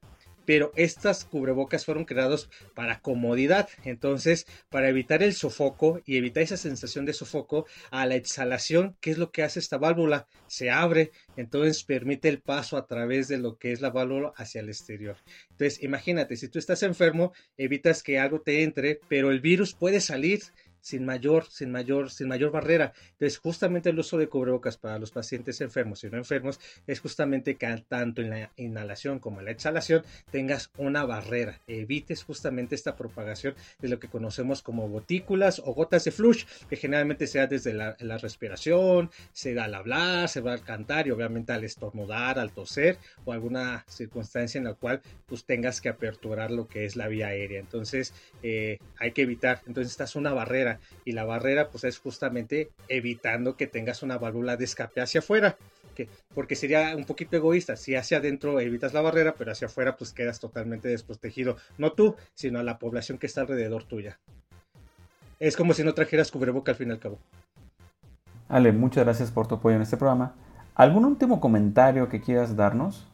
pero 0.51 0.73
estas 0.75 1.23
cubrebocas 1.23 1.85
fueron 1.85 2.03
creados 2.03 2.49
para 2.75 2.99
comodidad. 2.99 3.69
Entonces, 3.85 4.45
para 4.69 4.89
evitar 4.89 5.23
el 5.23 5.33
sofoco 5.33 6.01
y 6.05 6.17
evitar 6.17 6.43
esa 6.43 6.57
sensación 6.57 7.05
de 7.05 7.13
sofoco, 7.13 7.67
a 7.89 8.05
la 8.05 8.15
exhalación, 8.15 8.97
¿qué 8.99 9.11
es 9.11 9.17
lo 9.17 9.31
que 9.31 9.43
hace 9.43 9.59
esta 9.61 9.77
válvula? 9.77 10.27
Se 10.47 10.69
abre, 10.69 11.11
entonces 11.37 11.85
permite 11.85 12.27
el 12.27 12.41
paso 12.41 12.75
a 12.75 12.85
través 12.85 13.29
de 13.29 13.37
lo 13.37 13.57
que 13.57 13.71
es 13.71 13.79
la 13.79 13.91
válvula 13.91 14.33
hacia 14.35 14.59
el 14.59 14.67
exterior. 14.67 15.15
Entonces, 15.51 15.81
imagínate, 15.83 16.35
si 16.35 16.49
tú 16.49 16.59
estás 16.59 16.83
enfermo, 16.83 17.31
evitas 17.55 18.03
que 18.03 18.19
algo 18.19 18.41
te 18.41 18.63
entre, 18.63 18.99
pero 19.07 19.31
el 19.31 19.39
virus 19.39 19.73
puede 19.73 20.01
salir 20.01 20.41
sin 20.81 21.05
mayor, 21.05 21.45
sin 21.49 21.71
mayor, 21.71 22.09
sin 22.09 22.27
mayor 22.27 22.51
barrera. 22.51 22.93
Entonces, 23.13 23.37
justamente 23.37 23.89
el 23.89 23.99
uso 23.99 24.17
de 24.17 24.27
cubrebocas 24.27 24.77
para 24.77 24.99
los 24.99 25.11
pacientes 25.11 25.61
enfermos 25.61 26.03
y 26.03 26.09
no 26.09 26.17
enfermos 26.17 26.59
es 26.87 26.99
justamente 26.99 27.55
que 27.55 27.71
tanto 27.87 28.21
en 28.21 28.29
la 28.31 28.51
inhalación 28.57 29.19
como 29.19 29.39
en 29.39 29.45
la 29.45 29.51
exhalación 29.51 30.03
tengas 30.31 30.71
una 30.77 31.05
barrera, 31.05 31.61
evites 31.67 32.23
justamente 32.23 32.75
esta 32.75 32.95
propagación 32.95 33.55
de 33.79 33.89
lo 33.89 33.99
que 33.99 34.07
conocemos 34.07 34.61
como 34.61 34.89
gotículas 34.89 35.59
o 35.59 35.73
gotas 35.73 36.03
de 36.03 36.11
flush, 36.11 36.45
que 36.69 36.75
generalmente 36.75 37.27
se 37.27 37.39
da 37.39 37.47
desde 37.47 37.73
la, 37.73 37.95
respiración, 38.17 39.09
se 39.31 39.53
da 39.53 39.65
al 39.65 39.75
hablar, 39.75 40.27
se 40.27 40.41
va 40.41 40.53
al 40.53 40.63
cantar 40.63 41.07
y 41.07 41.11
obviamente 41.11 41.53
al 41.53 41.63
estornudar, 41.63 42.39
al 42.39 42.51
toser 42.51 42.97
o 43.25 43.31
alguna 43.31 43.85
circunstancia 43.87 44.57
en 44.57 44.65
la 44.65 44.73
cual 44.73 45.01
pues 45.25 45.45
tengas 45.45 45.81
que 45.81 45.89
aperturar 45.89 46.51
lo 46.51 46.67
que 46.67 46.85
es 46.85 46.95
la 46.95 47.07
vía 47.07 47.27
aérea. 47.27 47.59
Entonces, 47.59 48.13
eh, 48.43 48.79
hay 48.97 49.11
que 49.11 49.21
evitar. 49.21 49.61
Entonces, 49.65 49.91
esta 49.91 50.03
es 50.03 50.15
una 50.15 50.33
barrera 50.33 50.70
y 51.05 51.11
la 51.11 51.25
barrera 51.25 51.69
pues 51.69 51.83
es 51.83 51.99
justamente 51.99 52.69
evitando 52.87 53.57
que 53.57 53.67
tengas 53.67 54.03
una 54.03 54.17
válvula 54.17 54.57
de 54.57 54.65
escape 54.65 55.01
hacia 55.01 55.19
afuera. 55.19 55.57
Que, 55.95 56.07
porque 56.33 56.55
sería 56.55 56.95
un 56.95 57.03
poquito 57.03 57.35
egoísta. 57.35 57.75
Si 57.75 57.95
hacia 57.95 58.17
adentro 58.17 58.59
evitas 58.59 58.93
la 58.93 59.01
barrera, 59.01 59.35
pero 59.37 59.51
hacia 59.51 59.67
afuera 59.67 59.97
pues 59.97 60.13
quedas 60.13 60.39
totalmente 60.39 60.87
desprotegido. 60.87 61.57
No 61.77 61.91
tú, 61.91 62.15
sino 62.33 62.59
a 62.59 62.63
la 62.63 62.79
población 62.79 63.17
que 63.17 63.27
está 63.27 63.41
alrededor 63.41 63.83
tuya. 63.83 64.19
Es 65.39 65.57
como 65.57 65.73
si 65.73 65.83
no 65.83 65.93
trajeras 65.93 66.31
cubreboca 66.31 66.71
al 66.71 66.77
fin 66.77 66.89
y 66.89 66.91
al 66.91 66.99
cabo. 66.99 67.19
Ale, 68.47 68.71
muchas 68.71 69.03
gracias 69.03 69.31
por 69.31 69.47
tu 69.47 69.55
apoyo 69.55 69.75
en 69.75 69.81
este 69.81 69.97
programa. 69.97 70.35
¿Algún 70.75 71.05
último 71.05 71.41
comentario 71.41 72.09
que 72.09 72.21
quieras 72.21 72.55
darnos? 72.55 73.07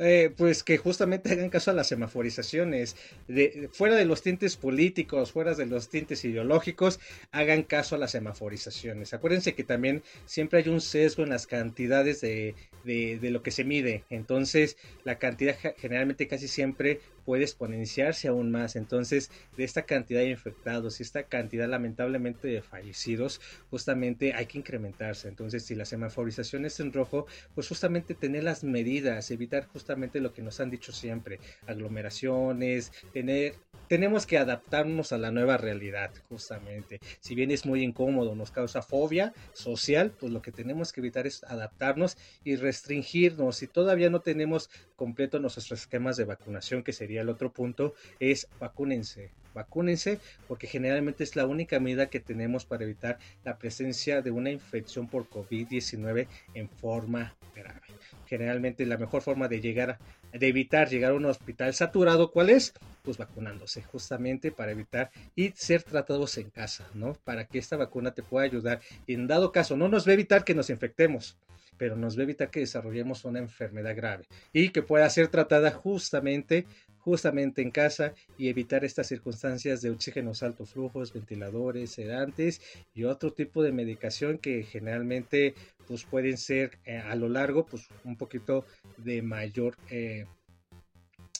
Eh, 0.00 0.32
pues 0.36 0.62
que 0.62 0.78
justamente 0.78 1.32
hagan 1.32 1.50
caso 1.50 1.72
a 1.72 1.74
las 1.74 1.88
semaforizaciones, 1.88 2.94
de, 3.26 3.68
fuera 3.72 3.96
de 3.96 4.04
los 4.04 4.22
tintes 4.22 4.56
políticos, 4.56 5.32
fuera 5.32 5.54
de 5.54 5.66
los 5.66 5.88
tintes 5.88 6.24
ideológicos, 6.24 7.00
hagan 7.32 7.64
caso 7.64 7.96
a 7.96 7.98
las 7.98 8.12
semaforizaciones. 8.12 9.12
Acuérdense 9.12 9.56
que 9.56 9.64
también 9.64 10.04
siempre 10.24 10.60
hay 10.60 10.68
un 10.68 10.80
sesgo 10.80 11.24
en 11.24 11.30
las 11.30 11.48
cantidades 11.48 12.20
de, 12.20 12.54
de, 12.84 13.18
de 13.18 13.30
lo 13.32 13.42
que 13.42 13.50
se 13.50 13.64
mide, 13.64 14.04
entonces 14.08 14.76
la 15.02 15.18
cantidad 15.18 15.56
generalmente 15.78 16.28
casi 16.28 16.46
siempre 16.46 17.00
puede 17.28 17.42
exponenciarse 17.42 18.26
aún 18.28 18.50
más. 18.50 18.74
Entonces, 18.74 19.30
de 19.54 19.64
esta 19.64 19.82
cantidad 19.82 20.20
de 20.20 20.30
infectados 20.30 20.98
y 20.98 21.02
esta 21.02 21.24
cantidad 21.24 21.68
lamentablemente 21.68 22.48
de 22.48 22.62
fallecidos, 22.62 23.38
justamente 23.68 24.32
hay 24.32 24.46
que 24.46 24.56
incrementarse. 24.56 25.28
Entonces, 25.28 25.66
si 25.66 25.74
la 25.74 25.84
semaforización 25.84 26.64
es 26.64 26.80
en 26.80 26.90
rojo, 26.90 27.26
pues 27.54 27.68
justamente 27.68 28.14
tener 28.14 28.44
las 28.44 28.64
medidas, 28.64 29.30
evitar 29.30 29.66
justamente 29.66 30.20
lo 30.20 30.32
que 30.32 30.40
nos 30.40 30.58
han 30.60 30.70
dicho 30.70 30.90
siempre, 30.90 31.38
aglomeraciones, 31.66 32.92
tener 33.12 33.56
tenemos 33.88 34.26
que 34.26 34.38
adaptarnos 34.38 35.12
a 35.12 35.18
la 35.18 35.30
nueva 35.30 35.56
realidad, 35.56 36.10
justamente. 36.28 37.00
Si 37.20 37.34
bien 37.34 37.50
es 37.50 37.66
muy 37.66 37.82
incómodo, 37.82 38.34
nos 38.34 38.50
causa 38.50 38.82
fobia 38.82 39.32
social, 39.54 40.12
pues 40.18 40.32
lo 40.32 40.42
que 40.42 40.52
tenemos 40.52 40.92
que 40.92 41.00
evitar 41.00 41.26
es 41.26 41.42
adaptarnos 41.44 42.16
y 42.44 42.56
restringirnos. 42.56 43.56
Si 43.56 43.66
todavía 43.66 44.10
no 44.10 44.20
tenemos 44.20 44.70
completo 44.96 45.40
nuestros 45.40 45.72
esquemas 45.72 46.16
de 46.16 46.24
vacunación, 46.24 46.82
que 46.82 46.92
sería 46.92 47.22
el 47.22 47.28
otro 47.28 47.50
punto, 47.50 47.94
es 48.20 48.48
vacúnense. 48.60 49.30
Vacúnense 49.54 50.20
porque 50.46 50.66
generalmente 50.66 51.24
es 51.24 51.34
la 51.34 51.46
única 51.46 51.80
medida 51.80 52.10
que 52.10 52.20
tenemos 52.20 52.64
para 52.64 52.84
evitar 52.84 53.18
la 53.44 53.58
presencia 53.58 54.22
de 54.22 54.30
una 54.30 54.50
infección 54.50 55.08
por 55.08 55.28
COVID-19 55.28 56.28
en 56.54 56.68
forma 56.68 57.34
grave. 57.56 57.87
Generalmente 58.28 58.84
la 58.84 58.98
mejor 58.98 59.22
forma 59.22 59.48
de 59.48 59.60
llegar, 59.60 59.98
de 60.32 60.48
evitar 60.48 60.88
llegar 60.88 61.12
a 61.12 61.14
un 61.14 61.24
hospital 61.24 61.72
saturado, 61.72 62.30
¿cuál 62.30 62.50
es? 62.50 62.74
Pues 63.02 63.16
vacunándose, 63.16 63.82
justamente 63.82 64.52
para 64.52 64.72
evitar 64.72 65.10
y 65.34 65.52
ser 65.56 65.82
tratados 65.82 66.36
en 66.36 66.50
casa, 66.50 66.86
¿no? 66.92 67.14
Para 67.24 67.46
que 67.46 67.58
esta 67.58 67.76
vacuna 67.76 68.12
te 68.12 68.22
pueda 68.22 68.44
ayudar. 68.44 68.80
Y 69.06 69.14
en 69.14 69.26
dado 69.26 69.50
caso, 69.50 69.76
no 69.76 69.88
nos 69.88 70.06
va 70.06 70.10
a 70.10 70.14
evitar 70.14 70.44
que 70.44 70.54
nos 70.54 70.68
infectemos, 70.68 71.38
pero 71.78 71.96
nos 71.96 72.16
va 72.16 72.20
a 72.20 72.24
evitar 72.24 72.50
que 72.50 72.60
desarrollemos 72.60 73.24
una 73.24 73.38
enfermedad 73.38 73.96
grave 73.96 74.26
y 74.52 74.70
que 74.70 74.82
pueda 74.82 75.08
ser 75.08 75.28
tratada 75.28 75.70
justamente 75.70 76.66
justamente 76.98 77.62
en 77.62 77.70
casa 77.70 78.12
y 78.36 78.48
evitar 78.48 78.84
estas 78.84 79.06
circunstancias 79.06 79.80
de 79.80 79.88
oxígenos 79.88 80.42
alto 80.42 80.66
flujos, 80.66 81.14
ventiladores, 81.14 81.92
sedantes 81.92 82.60
y 82.92 83.04
otro 83.04 83.32
tipo 83.32 83.62
de 83.62 83.72
medicación 83.72 84.36
que 84.36 84.62
generalmente 84.62 85.54
pues 85.86 86.04
pueden 86.04 86.36
ser 86.36 86.78
eh, 86.84 86.98
a 86.98 87.14
lo 87.14 87.30
largo 87.30 87.64
pues 87.64 87.88
un 88.04 88.16
poquito 88.16 88.66
de 88.98 89.22
mayor 89.22 89.76
eh, 89.88 90.26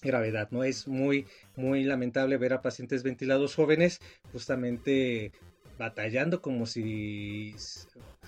gravedad, 0.01 0.49
¿no? 0.53 0.65
Es 0.65 0.89
muy, 0.89 1.27
muy 1.57 1.85
lamentable 1.85 2.39
ver 2.39 2.55
a 2.55 2.63
pacientes 2.63 3.03
ventilados 3.03 3.55
jóvenes 3.55 4.01
justamente 4.33 5.33
batallando 5.79 6.41
como 6.41 6.67
si 6.67 7.55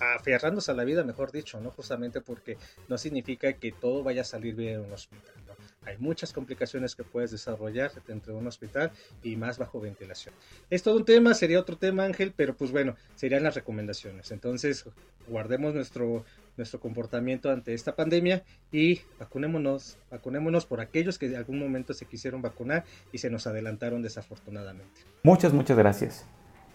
aferrándose 0.01 0.71
a 0.71 0.73
la 0.73 0.83
vida, 0.83 1.03
mejor 1.03 1.31
dicho, 1.31 1.59
¿no? 1.61 1.71
Justamente 1.71 2.21
porque 2.21 2.57
no 2.89 2.97
significa 2.97 3.53
que 3.53 3.71
todo 3.71 4.03
vaya 4.03 4.21
a 4.21 4.25
salir 4.25 4.55
bien 4.55 4.75
en 4.75 4.81
un 4.81 4.93
hospital, 4.93 5.33
¿no? 5.47 5.53
Hay 5.85 5.97
muchas 5.97 6.31
complicaciones 6.31 6.95
que 6.95 7.03
puedes 7.03 7.31
desarrollar 7.31 7.91
dentro 8.05 8.33
de 8.33 8.39
un 8.39 8.47
hospital 8.47 8.91
y 9.23 9.35
más 9.35 9.57
bajo 9.57 9.79
ventilación. 9.79 10.33
Es 10.69 10.83
todo 10.83 10.95
un 10.97 11.05
tema, 11.05 11.33
sería 11.33 11.59
otro 11.59 11.75
tema, 11.75 12.03
Ángel, 12.03 12.33
pero 12.35 12.55
pues 12.55 12.71
bueno, 12.71 12.95
serían 13.15 13.43
las 13.43 13.55
recomendaciones. 13.55 14.31
Entonces, 14.31 14.85
guardemos 15.27 15.73
nuestro, 15.73 16.23
nuestro 16.55 16.79
comportamiento 16.79 17.49
ante 17.49 17.73
esta 17.73 17.95
pandemia 17.95 18.43
y 18.71 19.01
vacunémonos, 19.19 19.97
vacunémonos 20.11 20.67
por 20.67 20.81
aquellos 20.81 21.17
que 21.17 21.27
en 21.27 21.35
algún 21.35 21.57
momento 21.57 21.95
se 21.95 22.05
quisieron 22.05 22.43
vacunar 22.43 22.83
y 23.11 23.17
se 23.17 23.31
nos 23.31 23.47
adelantaron 23.47 24.03
desafortunadamente. 24.03 25.01
Muchas, 25.23 25.51
muchas 25.51 25.77
gracias. 25.77 26.25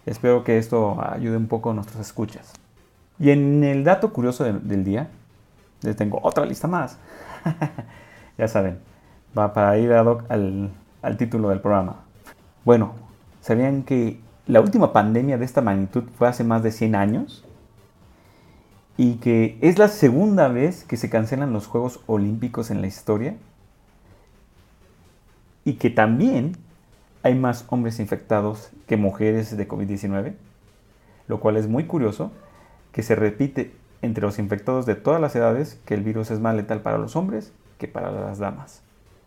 Espero 0.05 0.43
que 0.43 0.57
esto 0.57 0.97
ayude 1.01 1.37
un 1.37 1.47
poco 1.47 1.71
a 1.71 1.73
nuestras 1.73 2.05
escuchas. 2.05 2.53
Y 3.19 3.31
en 3.31 3.63
el 3.63 3.83
dato 3.83 4.13
curioso 4.13 4.43
de, 4.43 4.53
del 4.53 4.83
día, 4.83 5.09
les 5.81 5.95
tengo 5.95 6.19
otra 6.21 6.45
lista 6.45 6.67
más. 6.67 6.97
ya 8.37 8.47
saben, 8.47 8.79
va 9.37 9.53
para 9.53 9.77
ir 9.77 9.91
ad 9.93 10.07
al, 10.29 10.71
al 11.01 11.17
título 11.17 11.49
del 11.49 11.61
programa. 11.61 11.97
Bueno, 12.65 12.93
¿sabían 13.41 13.83
que 13.83 14.19
la 14.45 14.61
última 14.61 14.93
pandemia 14.93 15.37
de 15.37 15.45
esta 15.45 15.61
magnitud 15.61 16.03
fue 16.17 16.27
hace 16.27 16.43
más 16.43 16.63
de 16.63 16.71
100 16.71 16.95
años? 16.95 17.43
Y 18.97 19.15
que 19.15 19.57
es 19.61 19.77
la 19.77 19.87
segunda 19.89 20.47
vez 20.47 20.83
que 20.83 20.97
se 20.97 21.09
cancelan 21.09 21.53
los 21.53 21.67
Juegos 21.67 21.99
Olímpicos 22.07 22.71
en 22.71 22.81
la 22.81 22.87
historia. 22.87 23.35
Y 25.65 25.73
que 25.73 25.89
también 25.89 26.57
hay 27.21 27.35
más 27.35 27.65
hombres 27.69 27.99
infectados 27.99 28.71
que 28.87 28.97
mujeres 28.97 29.55
de 29.55 29.67
COVID-19. 29.67 30.33
Lo 31.27 31.39
cual 31.39 31.57
es 31.57 31.67
muy 31.67 31.85
curioso 31.85 32.31
que 32.97 33.03
se 33.03 33.15
repite 33.15 33.75
entre 34.01 34.23
los 34.23 34.39
infectados 34.39 34.87
de 34.87 34.95
todas 34.95 35.21
las 35.21 35.35
edades 35.35 35.79
que 35.85 35.93
el 35.93 36.01
virus 36.01 36.31
es 36.31 36.39
más 36.39 36.55
letal 36.55 36.81
para 36.81 36.97
los 36.97 37.15
hombres 37.15 37.53
que 37.77 37.87
para 37.87 38.09
las 38.09 38.39
damas. 38.39 38.81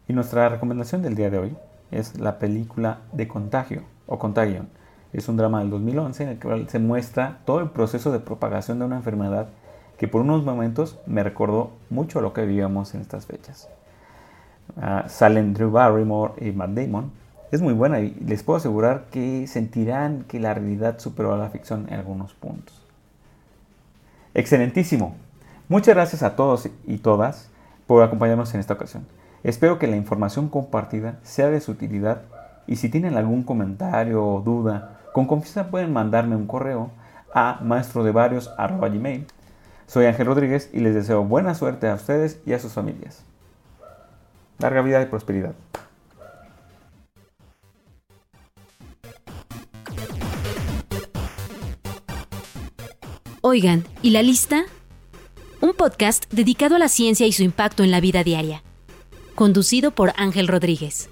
Y 0.09 0.12
nuestra 0.12 0.48
recomendación 0.48 1.02
del 1.02 1.14
día 1.14 1.30
de 1.30 1.38
hoy 1.38 1.56
es 1.92 2.18
la 2.18 2.40
película 2.40 2.98
de 3.12 3.28
Contagio 3.28 3.83
o 4.09 4.18
Contagion. 4.18 4.68
Es 5.12 5.28
un 5.28 5.37
drama 5.37 5.61
del 5.61 5.70
2011 5.70 6.22
en 6.24 6.28
el 6.30 6.38
que 6.40 6.66
se 6.68 6.80
muestra 6.80 7.42
todo 7.44 7.61
el 7.61 7.70
proceso 7.70 8.11
de 8.11 8.18
propagación 8.18 8.80
de 8.80 8.87
una 8.87 8.96
enfermedad 8.96 9.50
que 9.98 10.09
por 10.09 10.22
unos 10.22 10.42
momentos 10.42 10.98
me 11.06 11.22
recordó 11.22 11.70
mucho 11.90 12.18
a 12.18 12.22
lo 12.22 12.33
que 12.33 12.44
vivíamos 12.44 12.92
en 12.96 13.02
estas 13.02 13.26
fechas. 13.26 13.68
Uh, 14.74 15.09
salen 15.09 15.54
Drew 15.54 15.70
Barrymore 15.70 16.33
y 16.44 16.50
Matt 16.50 16.70
Damon. 16.70 17.12
Es 17.52 17.62
muy 17.62 17.74
buena 17.74 18.00
y 18.00 18.16
les 18.26 18.42
puedo 18.42 18.56
asegurar 18.56 19.04
que 19.12 19.46
sentirán 19.46 20.24
que 20.24 20.40
la 20.40 20.54
realidad 20.54 20.98
superó 20.98 21.35
a 21.35 21.38
la 21.38 21.50
ficción 21.50 21.87
en 21.88 21.94
algunos 21.94 22.35
puntos. 22.35 22.79
Excelentísimo. 24.34 25.16
Muchas 25.68 25.94
gracias 25.94 26.22
a 26.22 26.36
todos 26.36 26.68
y 26.86 26.98
todas 26.98 27.48
por 27.86 28.04
acompañarnos 28.04 28.54
en 28.54 28.60
esta 28.60 28.74
ocasión. 28.74 29.06
Espero 29.42 29.78
que 29.78 29.88
la 29.88 29.96
información 29.96 30.48
compartida 30.48 31.18
sea 31.22 31.48
de 31.48 31.60
su 31.60 31.72
utilidad 31.72 32.22
y 32.66 32.76
si 32.76 32.88
tienen 32.88 33.16
algún 33.16 33.42
comentario 33.42 34.24
o 34.24 34.40
duda, 34.40 35.00
con 35.12 35.26
confianza 35.26 35.70
pueden 35.70 35.92
mandarme 35.92 36.36
un 36.36 36.46
correo 36.46 36.90
a 37.34 37.58
maestrodevarios.gmail. 37.62 39.26
Soy 39.86 40.06
Ángel 40.06 40.26
Rodríguez 40.26 40.70
y 40.72 40.78
les 40.78 40.94
deseo 40.94 41.24
buena 41.24 41.54
suerte 41.54 41.88
a 41.88 41.94
ustedes 41.94 42.40
y 42.46 42.52
a 42.52 42.60
sus 42.60 42.72
familias. 42.72 43.24
Larga 44.58 44.82
vida 44.82 45.02
y 45.02 45.06
prosperidad. 45.06 45.54
Oigan, 53.52 53.84
¿y 54.00 54.10
la 54.10 54.22
lista? 54.22 54.64
Un 55.60 55.74
podcast 55.74 56.22
dedicado 56.30 56.76
a 56.76 56.78
la 56.78 56.88
ciencia 56.88 57.26
y 57.26 57.32
su 57.32 57.42
impacto 57.42 57.82
en 57.82 57.90
la 57.90 57.98
vida 57.98 58.22
diaria. 58.22 58.62
Conducido 59.34 59.90
por 59.90 60.12
Ángel 60.16 60.46
Rodríguez. 60.46 61.08